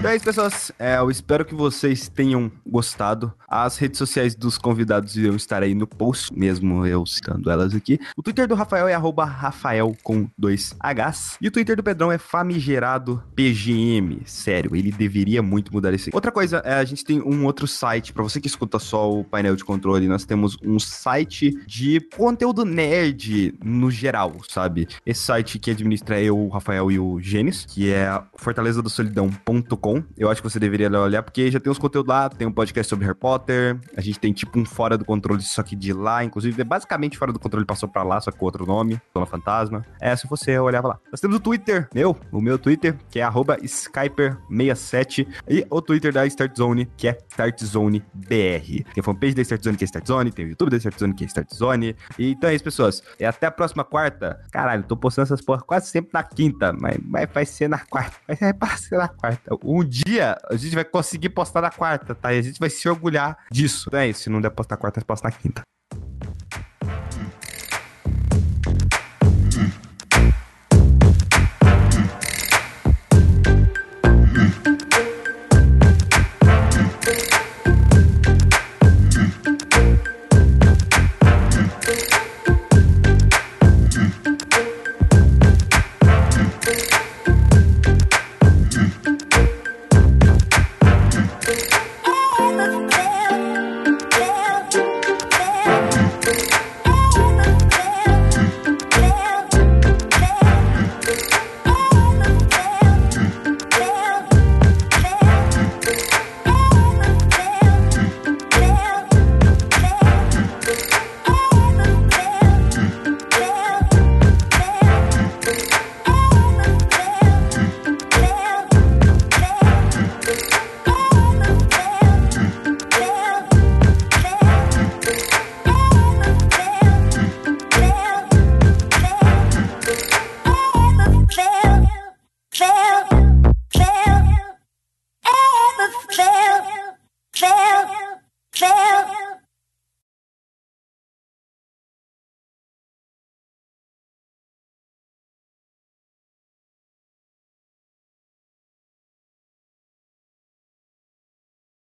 Então 0.00 0.10
é 0.10 0.16
isso, 0.16 0.24
pessoas. 0.24 0.72
É, 0.78 0.96
eu 0.96 1.10
espero 1.10 1.44
que 1.44 1.54
vocês 1.54 2.08
tenham 2.08 2.50
gostado. 2.66 3.34
As 3.46 3.76
redes 3.76 3.98
sociais 3.98 4.34
dos 4.34 4.56
convidados 4.56 5.14
irão 5.14 5.36
estar 5.36 5.62
aí 5.62 5.74
no 5.74 5.86
post, 5.86 6.32
mesmo 6.34 6.86
eu 6.86 7.04
citando 7.04 7.50
elas 7.50 7.74
aqui. 7.74 8.00
O 8.16 8.22
Twitter 8.22 8.48
do 8.48 8.54
Rafael 8.54 8.88
é 8.88 8.94
arroba 8.94 9.26
Rafael 9.26 9.94
com 10.02 10.26
dois 10.38 10.74
Hs. 10.82 11.36
E 11.38 11.48
o 11.48 11.50
Twitter 11.50 11.76
do 11.76 11.82
Pedrão 11.82 12.10
é 12.10 12.16
famigerado 12.16 13.22
PGM. 13.36 14.22
Sério, 14.24 14.74
ele 14.74 14.90
deveria 14.90 15.42
muito 15.42 15.70
mudar 15.70 15.92
aqui. 15.92 16.08
Outra 16.14 16.32
coisa, 16.32 16.62
é, 16.64 16.76
a 16.76 16.84
gente 16.84 17.04
tem 17.04 17.20
um 17.20 17.44
outro 17.44 17.66
site. 17.66 18.14
Pra 18.14 18.22
você 18.22 18.40
que 18.40 18.46
escuta 18.46 18.78
só 18.78 19.12
o 19.12 19.22
painel 19.22 19.54
de 19.54 19.66
controle, 19.66 20.08
nós 20.08 20.24
temos 20.24 20.56
um 20.64 20.78
site 20.78 21.50
de 21.66 22.00
conteúdo 22.16 22.64
nerd 22.64 23.54
no 23.62 23.90
geral, 23.90 24.34
sabe? 24.48 24.88
Esse 25.04 25.24
site 25.24 25.58
que 25.58 25.72
administra 25.72 26.18
eu, 26.22 26.38
o 26.38 26.48
Rafael 26.48 26.90
e 26.90 26.98
o 26.98 27.20
Gênesis, 27.20 27.66
que 27.66 27.92
é 27.92 28.18
fortalezadosolidão.com 28.38 29.89
Eu 30.16 30.30
acho 30.30 30.42
que 30.42 30.48
você 30.48 30.58
deveria 30.58 30.90
olhar, 30.90 31.22
porque 31.22 31.50
já 31.50 31.60
tem 31.60 31.70
uns 31.70 31.78
conteúdos 31.78 32.08
lá, 32.08 32.28
tem 32.28 32.46
um 32.46 32.52
podcast 32.52 32.88
sobre 32.88 33.04
Harry 33.06 33.18
Potter, 33.18 33.78
a 33.96 34.00
gente 34.00 34.18
tem 34.18 34.32
tipo 34.32 34.58
um 34.58 34.64
Fora 34.64 34.96
do 34.96 35.04
Controle, 35.04 35.42
só 35.42 35.62
que 35.62 35.76
de 35.76 35.92
lá, 35.92 36.24
inclusive, 36.24 36.60
é 36.60 36.64
basicamente 36.64 37.16
Fora 37.18 37.32
do 37.32 37.38
Controle 37.38 37.64
passou 37.66 37.88
pra 37.88 38.02
lá, 38.02 38.20
só 38.20 38.30
com 38.30 38.44
outro 38.44 38.66
nome, 38.66 39.00
Dona 39.14 39.26
Fantasma. 39.26 39.84
É, 40.00 40.14
se 40.16 40.26
você 40.26 40.58
olhava 40.58 40.88
lá. 40.88 40.98
Nós 41.10 41.20
temos 41.20 41.36
o 41.36 41.40
Twitter, 41.40 41.88
meu, 41.94 42.16
o 42.32 42.40
meu 42.40 42.58
Twitter, 42.58 42.96
que 43.10 43.20
é 43.20 43.28
Skyper67, 43.28 45.26
e 45.48 45.66
o 45.70 45.80
Twitter 45.80 46.12
da 46.12 46.26
Start 46.26 46.56
Zone, 46.56 46.86
que 46.96 47.08
é 47.08 47.18
StartZoneBR. 47.28 48.84
Tem 48.84 49.00
a 49.00 49.02
fanpage 49.02 49.34
da 49.34 49.42
Start 49.42 49.62
Zone, 49.62 49.76
que 49.76 49.84
é 49.84 49.86
Start 49.86 50.06
Zone, 50.06 50.30
tem 50.30 50.46
o 50.46 50.48
YouTube 50.48 50.70
da 50.70 50.76
Start 50.76 50.98
Zone, 50.98 51.14
que 51.14 51.24
é 51.24 51.26
Start 51.26 51.54
Zone. 51.54 51.96
E, 52.18 52.30
então 52.32 52.50
é 52.50 52.54
isso, 52.54 52.64
pessoas. 52.64 53.02
E 53.18 53.24
até 53.24 53.46
a 53.46 53.50
próxima 53.50 53.84
quarta. 53.84 54.40
Caralho, 54.50 54.82
tô 54.84 54.96
postando 54.96 55.26
essas 55.26 55.40
porra 55.40 55.60
quase 55.62 55.88
sempre 55.88 56.10
na 56.12 56.22
quinta, 56.22 56.72
mas, 56.72 56.98
mas 57.02 57.28
vai 57.32 57.46
ser 57.46 57.68
na 57.68 57.78
quarta. 57.78 58.16
Vai 58.26 58.36
ser 58.76 58.96
na 58.96 59.08
quarta. 59.08 59.56
Um 59.64 59.79
um 59.80 59.84
dia 59.84 60.36
a 60.48 60.56
gente 60.56 60.74
vai 60.74 60.84
conseguir 60.84 61.30
postar 61.30 61.62
na 61.62 61.70
quarta, 61.70 62.14
tá? 62.14 62.32
E 62.32 62.38
a 62.38 62.42
gente 62.42 62.58
vai 62.58 62.70
se 62.70 62.88
orgulhar 62.88 63.36
disso. 63.50 63.88
Não 63.92 63.98
é 63.98 64.08
isso. 64.08 64.20
Se 64.20 64.30
não 64.30 64.40
der 64.40 64.50
postar 64.50 64.76
quarta, 64.76 65.00
posta 65.04 65.28
na 65.28 65.32
quinta. 65.32 65.62